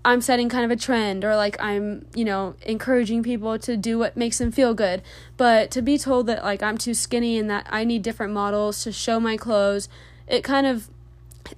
I'm 0.06 0.22
setting 0.22 0.50
kind 0.50 0.64
of 0.64 0.70
a 0.70 0.76
trend 0.76 1.26
or 1.26 1.36
like 1.36 1.60
I'm, 1.60 2.06
you 2.14 2.24
know, 2.24 2.56
encouraging 2.62 3.24
people 3.24 3.58
to 3.58 3.76
do 3.76 3.98
what 3.98 4.16
makes 4.16 4.38
them 4.38 4.52
feel 4.52 4.76
good. 4.76 5.02
But 5.36 5.72
to 5.72 5.82
be 5.82 5.98
told 5.98 6.28
that 6.28 6.44
like 6.44 6.62
I'm 6.62 6.78
too 6.78 6.94
skinny 6.94 7.40
and 7.40 7.50
that 7.50 7.66
I 7.72 7.84
need 7.84 8.04
different 8.04 8.32
models 8.32 8.84
to 8.84 8.92
show 8.92 9.20
my 9.20 9.36
clothes, 9.36 9.90
it 10.28 10.44
kind 10.44 10.68
of 10.68 10.90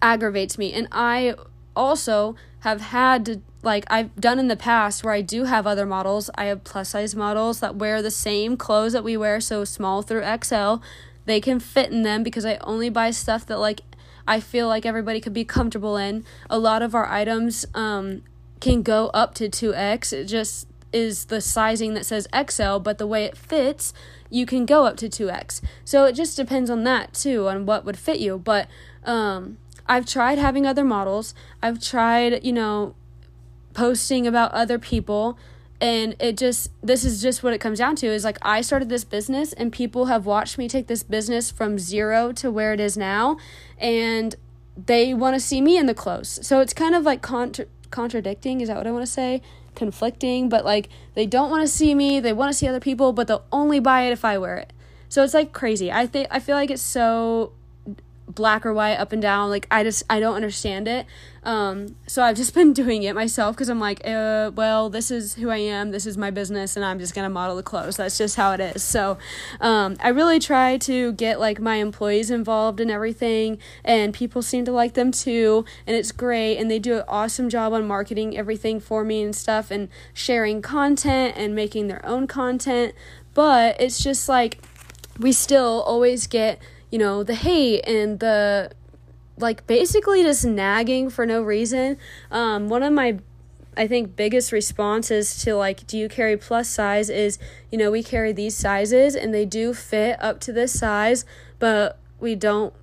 aggravates 0.01 0.57
me. 0.57 0.71
And 0.71 0.87
I 0.91 1.35
also 1.77 2.35
have 2.59 2.81
had 2.81 3.25
to 3.25 3.41
like 3.63 3.85
I've 3.89 4.15
done 4.15 4.39
in 4.39 4.47
the 4.47 4.55
past 4.55 5.03
where 5.03 5.13
I 5.13 5.21
do 5.21 5.45
have 5.45 5.67
other 5.67 5.85
models. 5.85 6.29
I 6.35 6.45
have 6.45 6.63
plus 6.63 6.89
size 6.89 7.15
models 7.15 7.59
that 7.59 7.75
wear 7.75 8.01
the 8.01 8.11
same 8.11 8.57
clothes 8.57 8.93
that 8.93 9.03
we 9.03 9.15
wear, 9.17 9.39
so 9.39 9.63
small 9.63 10.01
through 10.01 10.23
XL. 10.43 10.75
They 11.25 11.41
can 11.41 11.59
fit 11.59 11.91
in 11.91 12.03
them 12.03 12.23
because 12.23 12.45
I 12.45 12.57
only 12.57 12.89
buy 12.89 13.11
stuff 13.11 13.45
that 13.47 13.59
like 13.59 13.81
I 14.27 14.39
feel 14.39 14.67
like 14.67 14.85
everybody 14.85 15.21
could 15.21 15.33
be 15.33 15.45
comfortable 15.45 15.97
in. 15.97 16.25
A 16.49 16.59
lot 16.59 16.81
of 16.81 16.93
our 16.93 17.07
items 17.07 17.65
um, 17.73 18.23
can 18.59 18.81
go 18.81 19.07
up 19.07 19.33
to 19.35 19.49
2X. 19.49 20.11
It 20.11 20.25
just 20.25 20.67
is 20.91 21.25
the 21.25 21.39
sizing 21.39 21.93
that 21.93 22.05
says 22.05 22.27
XL, 22.49 22.79
but 22.79 22.97
the 22.97 23.07
way 23.07 23.23
it 23.25 23.37
fits, 23.37 23.93
you 24.29 24.45
can 24.45 24.65
go 24.65 24.85
up 24.85 24.97
to 24.97 25.07
2X. 25.07 25.61
So 25.85 26.05
it 26.05 26.13
just 26.13 26.35
depends 26.35 26.69
on 26.69 26.83
that 26.83 27.13
too, 27.13 27.47
on 27.47 27.65
what 27.65 27.85
would 27.85 27.97
fit 27.97 28.19
you. 28.19 28.37
But 28.37 28.67
um, 29.05 29.57
I've 29.87 30.05
tried 30.05 30.37
having 30.37 30.65
other 30.65 30.83
models. 30.83 31.33
I've 31.61 31.81
tried, 31.81 32.43
you 32.43 32.53
know, 32.53 32.95
posting 33.73 34.25
about 34.25 34.51
other 34.51 34.79
people 34.79 35.37
and 35.79 36.15
it 36.19 36.37
just 36.37 36.71
this 36.81 37.05
is 37.05 37.21
just 37.21 37.43
what 37.43 37.53
it 37.53 37.59
comes 37.59 37.77
down 37.77 37.95
to 37.95 38.07
is 38.07 38.23
like 38.23 38.37
I 38.41 38.61
started 38.61 38.89
this 38.89 39.03
business 39.03 39.53
and 39.53 39.71
people 39.71 40.05
have 40.05 40.25
watched 40.25 40.57
me 40.57 40.67
take 40.67 40.87
this 40.87 41.03
business 41.03 41.51
from 41.51 41.77
0 41.77 42.31
to 42.33 42.49
where 42.49 42.73
it 42.73 42.79
is 42.79 42.97
now 42.97 43.37
and 43.77 44.35
they 44.75 45.13
want 45.13 45.35
to 45.35 45.39
see 45.39 45.61
me 45.61 45.77
in 45.77 45.85
the 45.85 45.93
clothes. 45.93 46.39
So 46.45 46.59
it's 46.59 46.73
kind 46.73 46.95
of 46.95 47.03
like 47.03 47.21
contra- 47.21 47.65
contradicting, 47.91 48.61
is 48.61 48.69
that 48.69 48.77
what 48.77 48.87
I 48.87 48.91
want 48.91 49.05
to 49.05 49.11
say? 49.11 49.41
Conflicting, 49.75 50.49
but 50.49 50.65
like 50.65 50.89
they 51.13 51.25
don't 51.25 51.49
want 51.49 51.61
to 51.61 51.67
see 51.67 51.93
me, 51.93 52.19
they 52.19 52.33
want 52.33 52.51
to 52.51 52.57
see 52.57 52.67
other 52.67 52.79
people, 52.79 53.13
but 53.13 53.27
they'll 53.27 53.45
only 53.51 53.79
buy 53.79 54.03
it 54.03 54.11
if 54.11 54.25
I 54.25 54.37
wear 54.37 54.57
it. 54.57 54.73
So 55.09 55.23
it's 55.23 55.33
like 55.33 55.53
crazy. 55.53 55.91
I 55.91 56.07
think 56.07 56.27
I 56.31 56.39
feel 56.39 56.55
like 56.55 56.71
it's 56.71 56.81
so 56.81 57.53
black 58.27 58.65
or 58.65 58.73
white 58.73 58.95
up 58.95 59.13
and 59.13 59.21
down 59.21 59.49
like 59.49 59.65
i 59.71 59.83
just 59.83 60.03
i 60.09 60.19
don't 60.19 60.35
understand 60.35 60.87
it. 60.87 61.05
Um 61.43 61.95
so 62.07 62.21
i've 62.23 62.35
just 62.35 62.53
been 62.59 62.73
doing 62.73 63.03
it 63.03 63.15
myself 63.15 63.55
because 63.55 63.69
i'm 63.69 63.79
like 63.79 64.01
uh 64.05 64.51
well 64.53 64.89
this 64.89 65.11
is 65.11 65.35
who 65.35 65.49
i 65.49 65.57
am 65.57 65.91
this 65.91 66.05
is 66.05 66.17
my 66.17 66.29
business 66.29 66.75
and 66.75 66.83
i'm 66.83 66.99
just 66.99 67.15
gonna 67.15 67.29
model 67.29 67.55
the 67.55 67.63
clothes. 67.63 67.95
That's 67.95 68.17
just 68.17 68.35
how 68.35 68.51
it 68.51 68.59
is. 68.59 68.83
So 68.83 69.17
um 69.61 69.95
i 70.01 70.09
really 70.09 70.39
try 70.39 70.77
to 70.79 71.13
get 71.13 71.39
like 71.39 71.61
my 71.61 71.75
employees 71.75 72.29
involved 72.29 72.81
in 72.81 72.89
everything 72.89 73.59
and 73.85 74.13
people 74.13 74.41
seem 74.41 74.65
to 74.65 74.71
like 74.71 74.93
them 74.93 75.11
too 75.11 75.63
and 75.85 75.95
it's 75.95 76.11
great 76.11 76.57
and 76.57 76.69
they 76.69 76.79
do 76.79 76.97
an 76.97 77.03
awesome 77.07 77.49
job 77.49 77.71
on 77.71 77.87
marketing 77.87 78.37
everything 78.37 78.79
for 78.81 79.05
me 79.05 79.23
and 79.23 79.35
stuff 79.35 79.71
and 79.71 79.87
sharing 80.13 80.61
content 80.61 81.33
and 81.37 81.55
making 81.55 81.87
their 81.87 82.05
own 82.05 82.27
content. 82.27 82.93
But 83.33 83.79
it's 83.79 84.03
just 84.03 84.27
like 84.27 84.61
we 85.19 85.31
still 85.31 85.81
always 85.85 86.27
get 86.27 86.59
you 86.89 86.97
know, 86.97 87.23
the 87.23 87.35
hate 87.35 87.81
and 87.87 88.19
the 88.19 88.71
like 89.37 89.67
basically 89.67 90.23
just 90.23 90.45
nagging 90.45 91.09
for 91.09 91.25
no 91.25 91.41
reason. 91.41 91.97
Um, 92.31 92.69
one 92.69 92.83
of 92.83 92.93
my 92.93 93.19
I 93.77 93.87
think 93.87 94.15
biggest 94.15 94.51
responses 94.51 95.37
to 95.43 95.55
like 95.55 95.85
do 95.85 95.97
you 95.97 96.09
carry 96.09 96.35
plus 96.35 96.67
size 96.67 97.09
is 97.09 97.37
you 97.71 97.77
know 97.77 97.91
we 97.91 98.01
carry 98.01 98.33
these 98.33 98.55
sizes 98.55 99.15
and 99.15 99.33
they 99.33 99.45
do 99.45 99.73
fit 99.73 100.21
up 100.21 100.39
to 100.41 100.51
this 100.51 100.77
size 100.77 101.25
but 101.59 101.99
we 102.19 102.33
don't 102.33 102.73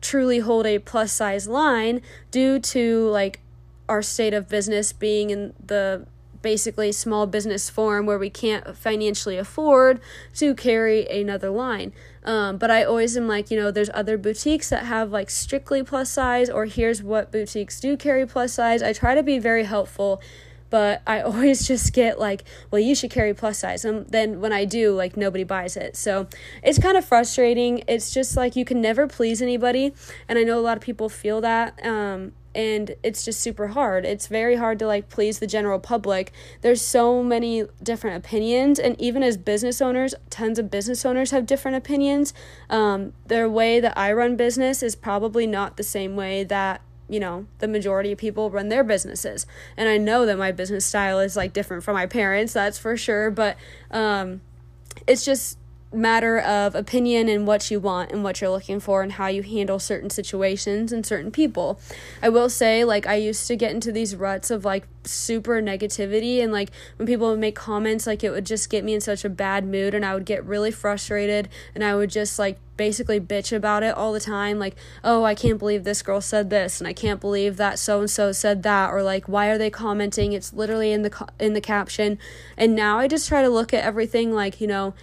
truly 0.00 0.40
hold 0.40 0.66
a 0.66 0.80
plus 0.80 1.12
size 1.12 1.46
line 1.46 2.00
due 2.32 2.58
to 2.58 3.08
like 3.08 3.40
our 3.88 4.02
state 4.02 4.34
of 4.34 4.48
business 4.48 4.92
being 4.92 5.30
in 5.30 5.54
the 5.64 6.04
basically 6.42 6.92
small 6.92 7.26
business 7.26 7.68
form 7.70 8.06
where 8.06 8.18
we 8.18 8.30
can't 8.30 8.76
financially 8.76 9.36
afford 9.36 10.00
to 10.34 10.54
carry 10.54 11.06
another 11.06 11.50
line. 11.50 11.92
Um, 12.24 12.58
but 12.58 12.70
I 12.70 12.84
always 12.84 13.16
am 13.16 13.26
like, 13.26 13.50
you 13.50 13.58
know, 13.58 13.70
there's 13.70 13.90
other 13.94 14.18
boutiques 14.18 14.68
that 14.70 14.84
have 14.84 15.10
like 15.10 15.30
strictly 15.30 15.82
plus 15.82 16.10
size, 16.10 16.50
or 16.50 16.66
here's 16.66 17.02
what 17.02 17.32
boutiques 17.32 17.80
do 17.80 17.96
carry 17.96 18.26
plus 18.26 18.52
size. 18.52 18.82
I 18.82 18.92
try 18.92 19.14
to 19.14 19.22
be 19.22 19.38
very 19.38 19.64
helpful, 19.64 20.20
but 20.70 21.02
I 21.06 21.20
always 21.22 21.66
just 21.66 21.92
get 21.92 22.18
like, 22.18 22.44
well, 22.70 22.80
you 22.80 22.94
should 22.94 23.10
carry 23.10 23.34
plus 23.34 23.58
size. 23.58 23.84
And 23.84 24.06
then 24.08 24.40
when 24.40 24.52
I 24.52 24.64
do, 24.64 24.92
like, 24.92 25.16
nobody 25.16 25.44
buys 25.44 25.76
it. 25.76 25.96
So 25.96 26.26
it's 26.62 26.78
kind 26.78 26.96
of 26.96 27.04
frustrating. 27.04 27.82
It's 27.88 28.10
just 28.10 28.36
like 28.36 28.56
you 28.56 28.64
can 28.64 28.80
never 28.80 29.06
please 29.06 29.40
anybody. 29.40 29.94
And 30.28 30.38
I 30.38 30.42
know 30.42 30.58
a 30.58 30.62
lot 30.62 30.76
of 30.76 30.82
people 30.82 31.08
feel 31.08 31.40
that. 31.40 31.84
Um, 31.84 32.32
and 32.54 32.94
it's 33.02 33.24
just 33.24 33.40
super 33.40 33.68
hard. 33.68 34.04
It's 34.04 34.26
very 34.26 34.56
hard 34.56 34.78
to 34.80 34.86
like 34.86 35.08
please 35.08 35.38
the 35.38 35.46
general 35.46 35.78
public. 35.78 36.32
There's 36.60 36.82
so 36.82 37.22
many 37.22 37.64
different 37.82 38.16
opinions, 38.16 38.78
and 38.78 39.00
even 39.00 39.22
as 39.22 39.36
business 39.36 39.80
owners, 39.80 40.14
tons 40.30 40.58
of 40.58 40.70
business 40.70 41.04
owners 41.04 41.30
have 41.30 41.46
different 41.46 41.76
opinions. 41.76 42.34
Um, 42.70 43.12
their 43.26 43.48
way 43.48 43.80
that 43.80 43.96
I 43.96 44.12
run 44.12 44.36
business 44.36 44.82
is 44.82 44.96
probably 44.96 45.46
not 45.46 45.76
the 45.76 45.82
same 45.82 46.16
way 46.16 46.44
that 46.44 46.80
you 47.08 47.20
know 47.20 47.46
the 47.58 47.68
majority 47.68 48.12
of 48.12 48.18
people 48.18 48.50
run 48.50 48.68
their 48.68 48.84
businesses 48.84 49.46
and 49.78 49.88
i 49.88 49.96
know 49.96 50.26
that 50.26 50.36
my 50.36 50.52
business 50.52 50.84
style 50.84 51.18
is 51.20 51.36
like 51.36 51.54
different 51.54 51.82
from 51.82 51.94
my 51.94 52.04
parents 52.04 52.52
that's 52.52 52.78
for 52.78 52.98
sure 52.98 53.30
but 53.30 53.56
um 53.90 54.42
it's 55.06 55.24
just 55.24 55.57
matter 55.92 56.38
of 56.38 56.74
opinion 56.74 57.28
and 57.28 57.46
what 57.46 57.70
you 57.70 57.80
want 57.80 58.12
and 58.12 58.22
what 58.22 58.40
you're 58.40 58.50
looking 58.50 58.78
for 58.78 59.02
and 59.02 59.12
how 59.12 59.26
you 59.26 59.42
handle 59.42 59.78
certain 59.78 60.10
situations 60.10 60.92
and 60.92 61.06
certain 61.06 61.30
people. 61.30 61.80
I 62.22 62.28
will 62.28 62.50
say, 62.50 62.84
like, 62.84 63.06
I 63.06 63.14
used 63.14 63.46
to 63.48 63.56
get 63.56 63.72
into 63.72 63.90
these 63.90 64.14
ruts 64.14 64.50
of 64.50 64.64
like 64.64 64.86
super 65.04 65.62
negativity, 65.62 66.42
and 66.42 66.52
like 66.52 66.70
when 66.96 67.06
people 67.06 67.30
would 67.30 67.38
make 67.38 67.56
comments, 67.56 68.06
like, 68.06 68.22
it 68.22 68.30
would 68.30 68.46
just 68.46 68.68
get 68.68 68.84
me 68.84 68.94
in 68.94 69.00
such 69.00 69.24
a 69.24 69.30
bad 69.30 69.66
mood, 69.66 69.94
and 69.94 70.04
I 70.04 70.14
would 70.14 70.26
get 70.26 70.44
really 70.44 70.70
frustrated, 70.70 71.48
and 71.74 71.82
I 71.82 71.94
would 71.94 72.10
just 72.10 72.38
like 72.38 72.58
basically 72.76 73.18
bitch 73.18 73.54
about 73.54 73.82
it 73.82 73.92
all 73.92 74.12
the 74.12 74.20
time 74.20 74.56
like 74.56 74.76
oh 75.02 75.24
i 75.24 75.34
can't 75.34 75.58
believe 75.58 75.82
this 75.82 76.00
girl 76.00 76.20
said 76.20 76.48
this 76.48 76.80
and 76.80 76.86
i 76.86 76.92
can't 76.92 77.20
believe 77.20 77.56
that 77.56 77.76
so 77.76 77.98
and 77.98 78.08
so 78.08 78.30
said 78.30 78.62
that 78.62 78.90
or 78.90 79.02
like 79.02 79.28
why 79.28 79.48
are 79.48 79.58
they 79.58 79.68
commenting 79.68 80.32
it's 80.32 80.52
literally 80.52 80.92
in 80.92 81.02
the 81.02 81.28
in 81.40 81.54
the 81.54 81.60
caption 81.60 82.16
and 82.56 82.76
now 82.76 82.96
i 82.96 83.08
just 83.08 83.26
try 83.26 83.42
to 83.42 83.48
look 83.48 83.74
at 83.74 83.82
everything 83.82 84.32
like 84.32 84.60
you 84.60 84.66
know 84.68 84.94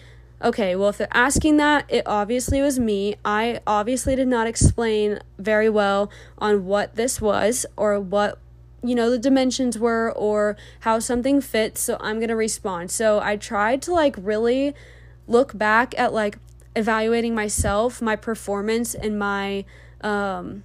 okay, 0.43 0.75
well, 0.75 0.89
if 0.89 0.97
they're 0.97 1.07
asking 1.11 1.57
that, 1.57 1.85
it 1.89 2.03
obviously 2.05 2.61
was 2.61 2.79
me. 2.79 3.15
I 3.23 3.61
obviously 3.65 4.15
did 4.15 4.27
not 4.27 4.47
explain 4.47 5.19
very 5.37 5.69
well 5.69 6.11
on 6.37 6.65
what 6.65 6.95
this 6.95 7.21
was 7.21 7.65
or 7.77 7.99
what, 7.99 8.39
you 8.83 8.95
know, 8.95 9.09
the 9.09 9.17
dimensions 9.17 9.79
were 9.79 10.11
or 10.11 10.57
how 10.81 10.99
something 10.99 11.41
fits. 11.41 11.81
So 11.81 11.97
I'm 11.99 12.17
going 12.17 12.29
to 12.29 12.35
respond. 12.35 12.91
So 12.91 13.19
I 13.19 13.37
tried 13.37 13.81
to 13.83 13.93
like 13.93 14.15
really 14.19 14.73
look 15.27 15.57
back 15.57 15.97
at 15.97 16.13
like 16.13 16.37
evaluating 16.75 17.33
myself, 17.33 18.01
my 18.01 18.15
performance, 18.15 18.93
and 18.93 19.17
my, 19.17 19.65
um, 20.01 20.63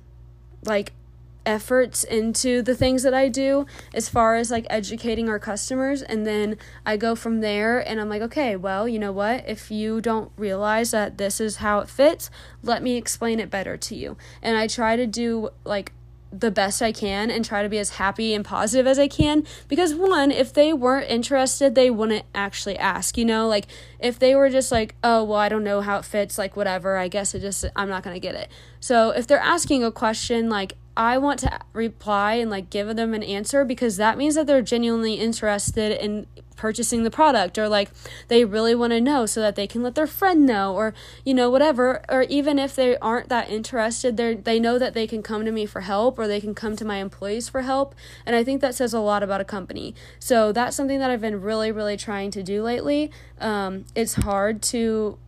like 0.65 0.93
efforts 1.47 2.05
into 2.05 2.63
the 2.63 2.75
things 2.75 3.03
that 3.03 3.15
I 3.15 3.29
do 3.29 3.67
as 3.95 4.09
far 4.09 4.37
as 4.37 4.51
like 4.51 4.67
educating 4.69 5.29
our 5.29 5.39
customers 5.39 6.03
and 6.03 6.27
then 6.27 6.57
I 6.85 6.97
go 6.97 7.15
from 7.15 7.41
there 7.41 7.79
and 7.79 8.01
I'm 8.01 8.09
like 8.09 8.23
okay 8.23 8.57
well 8.57 8.89
you 8.89 8.99
know 8.99 9.13
what? 9.13 9.49
If 9.49 9.71
you 9.71 10.01
don't 10.01 10.31
realize 10.37 10.91
that 10.91 11.19
this 11.19 11.41
is 11.41 11.57
how 11.57 11.81
it 11.81 11.89
fits 11.89 12.31
let 12.63 12.83
me 12.83 12.97
explain 12.97 13.41
it 13.41 13.51
better 13.51 13.77
to 13.77 13.95
you. 13.95 14.17
And 14.43 14.57
I 14.57 14.67
try 14.67 14.97
to 14.97 15.07
do 15.07 15.51
like 15.65 15.93
the 16.33 16.51
best 16.51 16.81
I 16.81 16.93
can 16.93 17.31
and 17.31 17.45
try 17.45 17.63
to 17.63 17.69
be 17.69 17.79
as 17.79 17.91
happy 17.91 18.35
and 18.35 18.45
positive 18.45 18.87
as 18.87 18.99
I 18.99 19.09
can 19.09 19.45
because 19.67 19.95
one 19.95 20.31
if 20.31 20.53
they 20.53 20.73
weren't 20.73 21.11
interested 21.11 21.75
they 21.75 21.91
wouldn't 21.91 22.25
actually 22.35 22.79
ask 22.79 23.19
you 23.19 23.25
know? 23.25 23.49
Like 23.49 23.67
if 23.99 24.19
they 24.19 24.35
were 24.35 24.49
just 24.49 24.71
like 24.71 24.95
oh 25.03 25.25
well 25.25 25.39
I 25.39 25.49
don't 25.49 25.65
know 25.65 25.81
how 25.81 25.99
it 25.99 26.05
fits 26.05 26.39
like 26.39 26.57
whatever 26.57 26.97
I 26.97 27.09
guess 27.09 27.35
it 27.35 27.41
just 27.41 27.65
I'm 27.75 27.89
not 27.89 28.03
going 28.03 28.15
to 28.15 28.21
get 28.21 28.35
it. 28.35 28.49
So 28.79 29.11
if 29.11 29.27
they're 29.27 29.39
asking 29.39 29.83
a 29.83 29.91
question 29.91 30.49
like 30.49 30.75
I 30.97 31.19
want 31.19 31.39
to 31.41 31.61
reply 31.73 32.35
and 32.35 32.51
like 32.51 32.71
give 32.71 32.95
them 32.97 33.15
an 33.15 33.23
answer 33.23 33.65
because 33.65 33.97
that 33.97 34.19
means 34.19 34.35
that 34.35 34.47
they're 34.47 34.63
genuinely 34.63 35.15
interested 35.15 35.93
in 36.03 36.27
purchasing 36.57 37.05
the 37.05 37.11
product 37.11 37.57
or 37.57 37.69
like 37.71 37.91
they 38.29 38.45
really 38.45 38.75
want 38.75 38.93
to 38.93 39.01
know 39.01 39.25
so 39.25 39.41
that 39.41 39.57
they 39.57 39.67
can 39.67 39.83
let 39.83 39.95
their 39.95 40.07
friend 40.07 40.45
know 40.45 40.75
or 40.75 40.93
you 41.25 41.33
know 41.33 41.49
whatever. 41.49 42.03
Or 42.09 42.23
even 42.25 42.59
if 42.59 42.77
they 42.77 42.99
aren't 42.99 43.29
that 43.31 43.49
interested 43.49 44.17
they 44.17 44.35
they 44.35 44.61
know 44.61 44.79
that 44.79 44.93
they 44.93 45.07
can 45.07 45.23
come 45.23 45.45
to 45.45 45.53
me 45.53 45.65
for 45.65 45.83
help 45.83 46.19
or 46.19 46.27
they 46.27 46.41
can 46.41 46.55
come 46.55 46.77
to 46.77 46.85
my 46.85 46.97
employees 46.97 47.49
for 47.49 47.63
help. 47.63 47.95
And 48.27 48.37
I 48.37 48.45
think 48.45 48.61
that 48.61 48.75
says 48.75 48.93
a 48.93 49.01
lot 49.01 49.23
about 49.23 49.41
a 49.41 49.45
company. 49.45 49.95
So 50.19 50.53
that's 50.53 50.77
something 50.77 50.99
that 50.99 51.11
I've 51.11 51.21
been 51.21 51.41
really 51.41 51.73
really 51.73 51.97
trying 51.97 52.31
to 52.33 52.43
do 52.43 52.63
lately. 52.63 53.11
Um, 53.39 53.87
it's 53.95 54.15
hard 54.15 54.61
to 54.63 55.19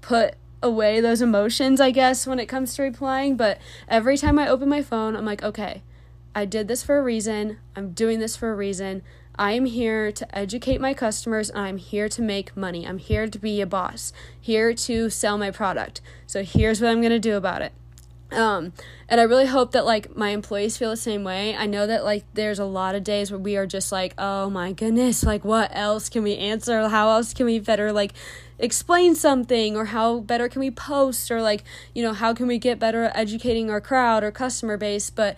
put 0.00 0.34
away 0.62 1.00
those 1.00 1.22
emotions, 1.22 1.80
I 1.80 1.90
guess, 1.90 2.26
when 2.26 2.38
it 2.38 2.46
comes 2.46 2.74
to 2.74 2.82
replying. 2.82 3.36
But 3.36 3.58
every 3.88 4.16
time 4.16 4.38
I 4.38 4.48
open 4.48 4.68
my 4.68 4.82
phone, 4.82 5.16
I'm 5.16 5.24
like, 5.24 5.42
okay, 5.42 5.82
I 6.34 6.44
did 6.44 6.68
this 6.68 6.82
for 6.82 6.98
a 6.98 7.02
reason. 7.02 7.58
I'm 7.74 7.92
doing 7.92 8.20
this 8.20 8.36
for 8.36 8.52
a 8.52 8.56
reason. 8.56 9.02
I 9.36 9.52
am 9.52 9.64
here 9.64 10.12
to 10.12 10.38
educate 10.38 10.80
my 10.80 10.92
customers 10.92 11.50
I'm 11.54 11.78
here 11.78 12.08
to 12.10 12.20
make 12.20 12.56
money. 12.56 12.86
I'm 12.86 12.98
here 12.98 13.26
to 13.26 13.38
be 13.38 13.60
a 13.60 13.66
boss, 13.66 14.12
here 14.38 14.74
to 14.74 15.08
sell 15.08 15.38
my 15.38 15.50
product. 15.50 16.02
So 16.26 16.42
here's 16.42 16.80
what 16.80 16.90
I'm 16.90 17.00
going 17.00 17.10
to 17.10 17.18
do 17.18 17.36
about 17.36 17.62
it. 17.62 17.72
Um, 18.32 18.72
and 19.08 19.20
I 19.20 19.24
really 19.24 19.46
hope 19.46 19.72
that 19.72 19.84
like 19.84 20.14
my 20.16 20.28
employees 20.28 20.76
feel 20.76 20.90
the 20.90 20.96
same 20.96 21.24
way. 21.24 21.56
I 21.56 21.66
know 21.66 21.86
that 21.86 22.04
like 22.04 22.24
there's 22.34 22.58
a 22.58 22.64
lot 22.64 22.94
of 22.94 23.02
days 23.02 23.30
where 23.30 23.40
we 23.40 23.56
are 23.56 23.66
just 23.66 23.90
like, 23.90 24.14
oh 24.18 24.50
my 24.50 24.72
goodness, 24.72 25.24
like 25.24 25.44
what 25.44 25.70
else 25.74 26.08
can 26.08 26.22
we 26.22 26.36
answer? 26.36 26.88
How 26.88 27.08
else 27.10 27.34
can 27.34 27.46
we 27.46 27.58
better 27.58 27.92
like 27.92 28.12
explain 28.60 29.14
something 29.14 29.76
or 29.76 29.86
how 29.86 30.20
better 30.20 30.48
can 30.48 30.60
we 30.60 30.70
post 30.70 31.30
or 31.30 31.42
like, 31.42 31.64
you 31.94 32.02
know, 32.02 32.12
how 32.12 32.32
can 32.34 32.46
we 32.46 32.58
get 32.58 32.78
better 32.78 33.04
at 33.04 33.16
educating 33.16 33.70
our 33.70 33.80
crowd 33.80 34.22
or 34.22 34.30
customer 34.30 34.76
base? 34.76 35.10
But 35.10 35.36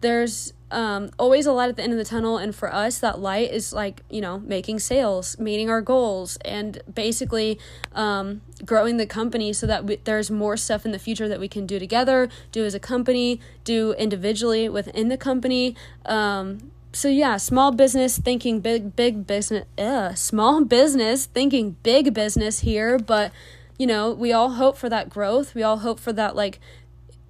there's 0.00 0.52
um, 0.70 1.10
always 1.18 1.46
a 1.46 1.52
light 1.52 1.68
at 1.68 1.76
the 1.76 1.82
end 1.82 1.92
of 1.92 1.98
the 1.98 2.04
tunnel. 2.04 2.36
And 2.36 2.54
for 2.54 2.72
us, 2.72 2.98
that 2.98 3.20
light 3.20 3.50
is 3.52 3.72
like, 3.72 4.02
you 4.10 4.20
know, 4.20 4.40
making 4.40 4.80
sales, 4.80 5.38
meeting 5.38 5.70
our 5.70 5.80
goals, 5.80 6.36
and 6.44 6.82
basically 6.92 7.58
um, 7.94 8.42
growing 8.64 8.96
the 8.96 9.06
company 9.06 9.52
so 9.52 9.66
that 9.66 9.84
we, 9.84 9.96
there's 10.04 10.30
more 10.30 10.56
stuff 10.56 10.84
in 10.84 10.90
the 10.90 10.98
future 10.98 11.28
that 11.28 11.40
we 11.40 11.48
can 11.48 11.64
do 11.64 11.78
together, 11.78 12.28
do 12.50 12.64
as 12.64 12.74
a 12.74 12.80
company, 12.80 13.40
do 13.62 13.92
individually 13.92 14.68
within 14.68 15.08
the 15.08 15.16
company. 15.16 15.76
Um, 16.04 16.70
so 16.94 17.08
yeah, 17.08 17.36
small 17.36 17.72
business 17.72 18.18
thinking 18.18 18.60
big 18.60 18.96
big 18.96 19.26
business. 19.26 19.66
Small 20.14 20.64
business 20.64 21.26
thinking 21.26 21.76
big 21.82 22.14
business 22.14 22.60
here, 22.60 22.98
but 22.98 23.32
you 23.78 23.86
know, 23.86 24.12
we 24.12 24.32
all 24.32 24.50
hope 24.50 24.76
for 24.76 24.88
that 24.88 25.10
growth. 25.10 25.54
We 25.54 25.62
all 25.62 25.78
hope 25.78 25.98
for 25.98 26.12
that 26.12 26.36
like 26.36 26.60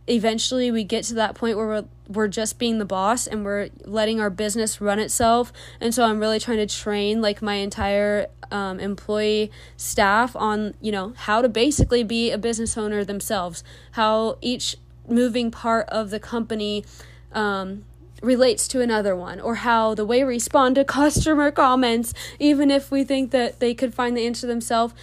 eventually 0.06 0.70
we 0.70 0.84
get 0.84 1.04
to 1.04 1.14
that 1.14 1.34
point 1.34 1.56
where 1.56 1.66
we're 1.66 1.84
we're 2.08 2.28
just 2.28 2.58
being 2.58 2.78
the 2.78 2.84
boss 2.84 3.26
and 3.26 3.44
we're 3.44 3.70
letting 3.84 4.20
our 4.20 4.28
business 4.28 4.80
run 4.80 4.98
itself 4.98 5.50
and 5.80 5.94
so 5.94 6.04
i'm 6.04 6.20
really 6.20 6.38
trying 6.38 6.58
to 6.58 6.66
train 6.66 7.22
like 7.22 7.40
my 7.40 7.54
entire 7.54 8.26
um, 8.50 8.78
employee 8.78 9.50
staff 9.78 10.36
on 10.36 10.74
you 10.82 10.92
know 10.92 11.14
how 11.16 11.40
to 11.40 11.48
basically 11.48 12.04
be 12.04 12.30
a 12.30 12.36
business 12.36 12.76
owner 12.76 13.02
themselves 13.02 13.64
how 13.92 14.36
each 14.42 14.76
moving 15.08 15.50
part 15.50 15.88
of 15.88 16.10
the 16.10 16.20
company 16.20 16.84
um, 17.32 17.84
relates 18.24 18.66
to 18.68 18.80
another 18.80 19.14
one 19.14 19.40
or 19.40 19.56
how 19.56 19.94
the 19.94 20.04
way 20.04 20.24
we 20.24 20.30
respond 20.34 20.74
to 20.74 20.84
customer 20.84 21.50
comments 21.50 22.12
even 22.38 22.70
if 22.70 22.90
we 22.90 23.04
think 23.04 23.30
that 23.30 23.60
they 23.60 23.74
could 23.74 23.94
find 23.94 24.16
the 24.16 24.26
answer 24.26 24.46
themselves 24.46 24.94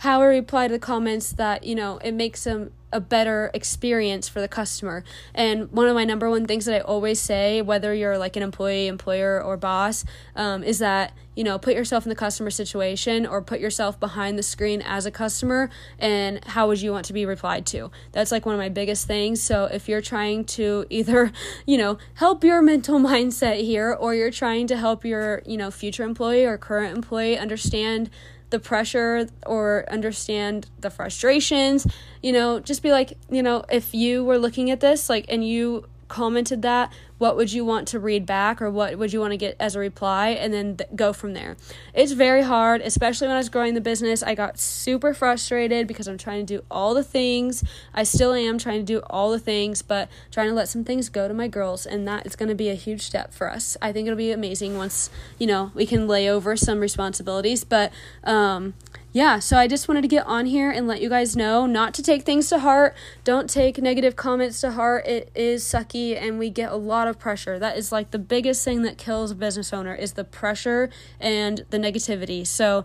how 0.00 0.18
we 0.20 0.26
reply 0.26 0.66
to 0.66 0.72
the 0.72 0.78
comments 0.78 1.32
that 1.32 1.64
you 1.64 1.74
know 1.74 1.98
it 1.98 2.12
makes 2.12 2.44
them 2.44 2.72
a 2.92 3.00
better 3.00 3.50
experience 3.54 4.28
for 4.28 4.40
the 4.40 4.48
customer. 4.48 5.04
And 5.34 5.70
one 5.70 5.86
of 5.86 5.94
my 5.94 6.04
number 6.04 6.28
one 6.28 6.46
things 6.46 6.64
that 6.64 6.74
I 6.74 6.80
always 6.80 7.20
say, 7.20 7.62
whether 7.62 7.94
you're 7.94 8.18
like 8.18 8.34
an 8.34 8.42
employee, 8.42 8.88
employer, 8.88 9.40
or 9.40 9.56
boss, 9.56 10.04
um, 10.34 10.64
is 10.64 10.78
that 10.78 11.12
you 11.36 11.44
know 11.44 11.58
put 11.58 11.74
yourself 11.74 12.06
in 12.06 12.08
the 12.08 12.16
customer 12.16 12.50
situation 12.50 13.26
or 13.26 13.42
put 13.42 13.60
yourself 13.60 14.00
behind 14.00 14.38
the 14.38 14.42
screen 14.42 14.80
as 14.80 15.04
a 15.04 15.10
customer, 15.10 15.68
and 15.98 16.42
how 16.46 16.66
would 16.66 16.80
you 16.80 16.92
want 16.92 17.04
to 17.06 17.12
be 17.12 17.26
replied 17.26 17.66
to? 17.66 17.90
That's 18.12 18.32
like 18.32 18.46
one 18.46 18.54
of 18.54 18.58
my 18.58 18.70
biggest 18.70 19.06
things. 19.06 19.42
So 19.42 19.66
if 19.66 19.86
you're 19.86 20.00
trying 20.00 20.46
to 20.56 20.86
either 20.88 21.30
you 21.66 21.76
know 21.76 21.98
help 22.14 22.42
your 22.42 22.62
mental 22.62 22.98
mindset 23.12 23.62
here, 23.62 23.92
or 23.92 24.14
you're 24.14 24.30
trying 24.30 24.66
to 24.68 24.78
help 24.78 25.04
your 25.04 25.42
you 25.44 25.58
know 25.58 25.70
future 25.70 26.04
employee 26.04 26.46
or 26.46 26.56
current 26.56 26.96
employee 26.96 27.36
understand 27.36 28.08
the 28.50 28.58
pressure 28.58 29.28
or 29.46 29.84
understand 29.90 30.66
the 30.80 30.90
frustrations 30.90 31.86
you 32.22 32.32
know 32.32 32.60
just 32.60 32.82
be 32.82 32.90
like 32.90 33.16
you 33.30 33.42
know 33.42 33.64
if 33.70 33.94
you 33.94 34.24
were 34.24 34.38
looking 34.38 34.70
at 34.70 34.80
this 34.80 35.08
like 35.08 35.24
and 35.28 35.46
you 35.46 35.84
commented 36.10 36.60
that 36.62 36.92
what 37.16 37.36
would 37.36 37.52
you 37.52 37.64
want 37.64 37.86
to 37.88 37.98
read 37.98 38.26
back 38.26 38.60
or 38.60 38.70
what 38.70 38.98
would 38.98 39.12
you 39.12 39.20
want 39.20 39.30
to 39.30 39.36
get 39.36 39.54
as 39.60 39.76
a 39.76 39.78
reply 39.78 40.30
and 40.30 40.52
then 40.52 40.76
th- 40.76 40.90
go 40.96 41.12
from 41.12 41.34
there. 41.34 41.56
It's 41.94 42.12
very 42.12 42.42
hard 42.42 42.80
especially 42.80 43.28
when 43.28 43.36
i 43.36 43.38
was 43.38 43.48
growing 43.48 43.74
the 43.74 43.80
business. 43.80 44.22
I 44.22 44.34
got 44.34 44.58
super 44.58 45.14
frustrated 45.14 45.86
because 45.86 46.08
i'm 46.08 46.18
trying 46.18 46.44
to 46.44 46.56
do 46.58 46.64
all 46.70 46.92
the 46.92 47.04
things. 47.04 47.62
I 47.94 48.02
still 48.02 48.34
am 48.34 48.58
trying 48.58 48.80
to 48.80 48.84
do 48.84 49.00
all 49.08 49.30
the 49.30 49.38
things 49.38 49.80
but 49.82 50.08
trying 50.30 50.48
to 50.48 50.54
let 50.54 50.68
some 50.68 50.84
things 50.84 51.08
go 51.08 51.28
to 51.28 51.34
my 51.34 51.48
girls 51.48 51.86
and 51.86 52.06
that 52.08 52.26
is 52.26 52.36
going 52.36 52.48
to 52.48 52.54
be 52.54 52.68
a 52.68 52.74
huge 52.74 53.02
step 53.02 53.32
for 53.32 53.48
us. 53.50 53.76
I 53.80 53.92
think 53.92 54.06
it'll 54.06 54.16
be 54.16 54.32
amazing 54.32 54.76
once 54.76 55.10
you 55.38 55.46
know 55.46 55.70
we 55.74 55.86
can 55.86 56.08
lay 56.08 56.28
over 56.28 56.56
some 56.56 56.80
responsibilities 56.80 57.64
but 57.64 57.92
um 58.24 58.74
yeah, 59.12 59.40
so 59.40 59.58
I 59.58 59.66
just 59.66 59.88
wanted 59.88 60.02
to 60.02 60.08
get 60.08 60.24
on 60.26 60.46
here 60.46 60.70
and 60.70 60.86
let 60.86 61.00
you 61.00 61.08
guys 61.08 61.34
know 61.34 61.66
not 61.66 61.94
to 61.94 62.02
take 62.02 62.22
things 62.22 62.48
to 62.50 62.60
heart. 62.60 62.94
Don't 63.24 63.50
take 63.50 63.78
negative 63.78 64.14
comments 64.14 64.60
to 64.60 64.72
heart. 64.72 65.06
It 65.06 65.30
is 65.34 65.64
sucky 65.64 66.16
and 66.16 66.38
we 66.38 66.48
get 66.48 66.70
a 66.70 66.76
lot 66.76 67.08
of 67.08 67.18
pressure. 67.18 67.58
That 67.58 67.76
is 67.76 67.90
like 67.90 68.12
the 68.12 68.20
biggest 68.20 68.64
thing 68.64 68.82
that 68.82 68.98
kills 68.98 69.32
a 69.32 69.34
business 69.34 69.72
owner 69.72 69.94
is 69.94 70.12
the 70.12 70.22
pressure 70.22 70.90
and 71.18 71.64
the 71.70 71.78
negativity. 71.78 72.46
So 72.46 72.84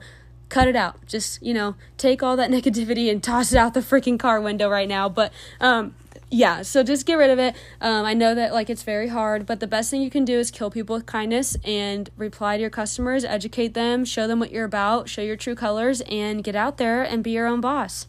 cut 0.49 0.67
it 0.67 0.75
out. 0.75 1.05
Just, 1.05 1.43
you 1.43 1.53
know, 1.53 1.75
take 1.97 2.23
all 2.23 2.35
that 2.37 2.49
negativity 2.57 3.11
and 3.11 3.21
toss 3.21 3.51
it 3.51 3.57
out 3.57 3.75
the 3.75 3.81
freaking 3.81 4.17
car 4.17 4.41
window 4.41 4.67
right 4.67 4.89
now. 4.89 5.07
But 5.07 5.31
um 5.61 5.93
yeah, 6.35 6.63
so 6.63 6.83
just 6.83 7.05
get 7.05 7.13
rid 7.13 7.29
of 7.29 7.39
it. 7.39 7.55
Um, 7.79 8.05
I 8.05 8.13
know 8.13 8.35
that 8.35 8.53
like 8.53 8.69
it's 8.69 8.83
very 8.83 9.07
hard, 9.07 9.45
but 9.45 9.61
the 9.61 9.67
best 9.67 9.89
thing 9.89 10.01
you 10.01 10.09
can 10.09 10.25
do 10.25 10.37
is 10.37 10.51
kill 10.51 10.69
people 10.69 10.93
with 10.93 11.05
kindness 11.05 11.55
and 11.63 12.09
reply 12.17 12.57
to 12.57 12.61
your 12.61 12.69
customers, 12.69 13.23
educate 13.23 13.73
them, 13.73 14.03
show 14.03 14.27
them 14.27 14.41
what 14.41 14.51
you're 14.51 14.65
about, 14.65 15.07
show 15.07 15.21
your 15.21 15.37
true 15.37 15.55
colors, 15.55 16.01
and 16.01 16.43
get 16.43 16.53
out 16.53 16.75
there 16.75 17.03
and 17.03 17.23
be 17.23 17.31
your 17.31 17.47
own 17.47 17.61
boss. 17.61 18.07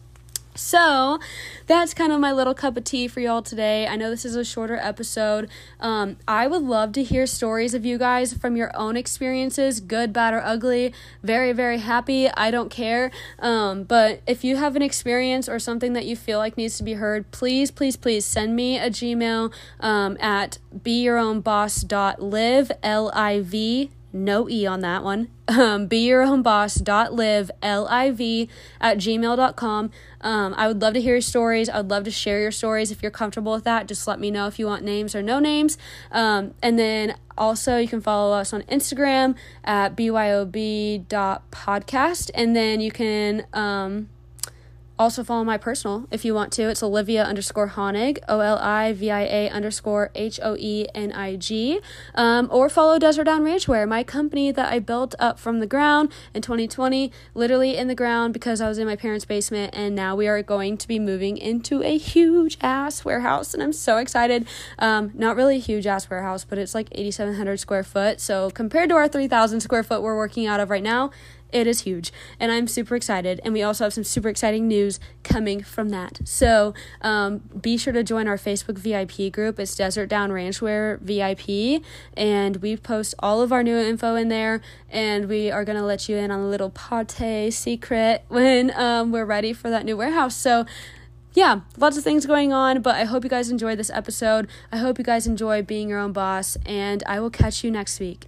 So 0.57 1.19
that's 1.67 1.93
kind 1.93 2.11
of 2.11 2.19
my 2.19 2.31
little 2.31 2.53
cup 2.53 2.77
of 2.77 2.83
tea 2.83 3.07
for 3.07 3.19
y'all 3.19 3.41
today. 3.41 3.87
I 3.87 3.95
know 3.95 4.09
this 4.09 4.25
is 4.25 4.35
a 4.35 4.43
shorter 4.43 4.75
episode. 4.75 5.49
Um, 5.79 6.17
I 6.27 6.47
would 6.47 6.63
love 6.63 6.91
to 6.93 7.03
hear 7.03 7.25
stories 7.27 7.73
of 7.73 7.85
you 7.85 7.97
guys 7.97 8.33
from 8.33 8.55
your 8.55 8.75
own 8.75 8.97
experiences, 8.97 9.79
good, 9.79 10.11
bad, 10.11 10.33
or 10.33 10.41
ugly. 10.43 10.93
Very, 11.23 11.51
very 11.53 11.77
happy. 11.77 12.29
I 12.29 12.51
don't 12.51 12.69
care. 12.69 13.11
Um, 13.39 13.83
but 13.83 14.21
if 14.27 14.43
you 14.43 14.55
have 14.57 14.75
an 14.75 14.81
experience 14.81 15.47
or 15.47 15.59
something 15.59 15.93
that 15.93 16.05
you 16.05 16.15
feel 16.15 16.39
like 16.39 16.57
needs 16.57 16.77
to 16.77 16.83
be 16.83 16.93
heard, 16.93 17.31
please, 17.31 17.69
please, 17.71 17.95
please 17.95 18.25
send 18.25 18.55
me 18.55 18.79
a 18.79 18.89
Gmail 18.89 19.53
um, 19.79 20.17
at 20.19 20.57
beyourownboss.live, 20.75 22.71
L 22.83 23.11
I 23.13 23.41
V 23.41 23.91
no 24.23 24.49
E 24.49 24.65
on 24.65 24.81
that 24.81 25.03
one. 25.03 25.29
Um, 25.49 25.87
be 25.87 25.99
your 25.99 26.23
own 26.23 26.41
boss 26.41 26.75
dot 26.75 27.13
live 27.13 27.49
L-I-V 27.61 28.49
at 28.81 28.97
gmail.com. 28.97 29.91
Um, 30.19 30.53
I 30.57 30.67
would 30.67 30.81
love 30.81 30.93
to 30.95 31.01
hear 31.01 31.13
your 31.13 31.21
stories. 31.21 31.69
I 31.69 31.77
would 31.77 31.89
love 31.89 32.03
to 32.03 32.11
share 32.11 32.41
your 32.41 32.51
stories. 32.51 32.91
If 32.91 33.01
you're 33.01 33.11
comfortable 33.11 33.53
with 33.53 33.63
that, 33.63 33.87
just 33.87 34.07
let 34.07 34.19
me 34.19 34.29
know 34.29 34.47
if 34.47 34.59
you 34.59 34.65
want 34.65 34.83
names 34.83 35.15
or 35.15 35.23
no 35.23 35.39
names. 35.39 35.77
Um, 36.11 36.53
and 36.61 36.77
then 36.77 37.15
also 37.37 37.77
you 37.77 37.87
can 37.87 38.01
follow 38.01 38.35
us 38.35 38.51
on 38.51 38.63
Instagram 38.63 39.35
at 39.63 39.95
byob.podcast. 39.95 41.01
And 42.35 42.53
then 42.55 42.81
you 42.81 42.91
can, 42.91 43.47
um, 43.53 44.09
also, 44.99 45.23
follow 45.23 45.43
my 45.43 45.57
personal 45.57 46.07
if 46.09 46.25
you 46.25 46.33
want 46.33 46.51
to. 46.53 46.63
It's 46.63 46.81
Olivia 46.81 47.23
underscore 47.23 47.69
Hoenig, 47.69 48.17
O 48.27 48.39
L 48.39 48.57
I 48.57 48.93
V 48.93 49.11
I 49.11 49.21
A 49.21 49.49
underscore 49.49 50.09
H 50.15 50.39
O 50.41 50.55
E 50.57 50.87
N 50.95 51.11
I 51.11 51.35
G. 51.35 51.79
Um, 52.15 52.47
or 52.51 52.67
follow 52.67 52.97
Desert 52.97 53.25
Down 53.25 53.43
Ranchwear, 53.43 53.87
my 53.87 54.03
company 54.03 54.51
that 54.51 54.71
I 54.71 54.79
built 54.79 55.13
up 55.19 55.37
from 55.37 55.59
the 55.59 55.67
ground 55.67 56.11
in 56.33 56.41
2020, 56.41 57.11
literally 57.35 57.77
in 57.77 57.87
the 57.87 57.93
ground 57.93 58.33
because 58.33 58.59
I 58.59 58.67
was 58.67 58.79
in 58.79 58.87
my 58.87 58.95
parents' 58.95 59.25
basement. 59.25 59.75
And 59.75 59.95
now 59.95 60.15
we 60.15 60.27
are 60.27 60.41
going 60.41 60.77
to 60.77 60.87
be 60.87 60.97
moving 60.97 61.37
into 61.37 61.83
a 61.83 61.95
huge 61.95 62.57
ass 62.61 63.05
warehouse. 63.05 63.53
And 63.53 63.61
I'm 63.61 63.73
so 63.73 63.97
excited. 63.97 64.47
Um, 64.79 65.11
not 65.13 65.35
really 65.35 65.57
a 65.57 65.59
huge 65.59 65.85
ass 65.85 66.09
warehouse, 66.09 66.43
but 66.43 66.57
it's 66.57 66.73
like 66.73 66.87
8,700 66.91 67.59
square 67.59 67.83
foot. 67.83 68.19
So 68.19 68.49
compared 68.49 68.89
to 68.89 68.95
our 68.95 69.07
3,000 69.07 69.59
square 69.59 69.83
foot 69.83 70.01
we're 70.01 70.17
working 70.17 70.47
out 70.47 70.59
of 70.59 70.71
right 70.71 70.81
now, 70.81 71.11
it 71.57 71.67
is 71.67 71.81
huge, 71.81 72.11
and 72.39 72.51
I'm 72.51 72.67
super 72.67 72.95
excited. 72.95 73.41
And 73.43 73.53
we 73.53 73.63
also 73.63 73.83
have 73.85 73.93
some 73.93 74.03
super 74.03 74.29
exciting 74.29 74.67
news 74.67 74.99
coming 75.23 75.63
from 75.63 75.89
that. 75.89 76.19
So 76.23 76.73
um, 77.01 77.39
be 77.59 77.77
sure 77.77 77.93
to 77.93 78.03
join 78.03 78.27
our 78.27 78.37
Facebook 78.37 78.77
VIP 78.77 79.31
group. 79.31 79.59
It's 79.59 79.75
Desert 79.75 80.07
Down 80.07 80.29
Ranchwear 80.31 80.99
VIP, 80.99 81.83
and 82.15 82.57
we 82.57 82.77
post 82.77 83.15
all 83.19 83.41
of 83.41 83.51
our 83.51 83.63
new 83.63 83.77
info 83.77 84.15
in 84.15 84.29
there. 84.29 84.61
And 84.89 85.27
we 85.27 85.51
are 85.51 85.65
gonna 85.65 85.85
let 85.85 86.07
you 86.07 86.17
in 86.17 86.31
on 86.31 86.39
a 86.39 86.47
little 86.47 86.69
pate 86.69 87.53
secret 87.53 88.23
when 88.27 88.71
um, 88.79 89.11
we're 89.11 89.25
ready 89.25 89.53
for 89.53 89.69
that 89.69 89.85
new 89.85 89.97
warehouse. 89.97 90.35
So 90.35 90.65
yeah, 91.33 91.61
lots 91.77 91.97
of 91.97 92.03
things 92.03 92.25
going 92.25 92.51
on, 92.51 92.81
but 92.81 92.95
I 92.95 93.03
hope 93.03 93.23
you 93.23 93.29
guys 93.29 93.51
enjoyed 93.51 93.77
this 93.77 93.91
episode. 93.91 94.47
I 94.71 94.77
hope 94.77 94.97
you 94.97 95.03
guys 95.03 95.27
enjoy 95.27 95.61
being 95.61 95.89
your 95.89 95.99
own 95.99 96.11
boss, 96.11 96.57
and 96.65 97.03
I 97.05 97.19
will 97.19 97.29
catch 97.29 97.63
you 97.63 97.69
next 97.69 97.99
week. 97.99 98.27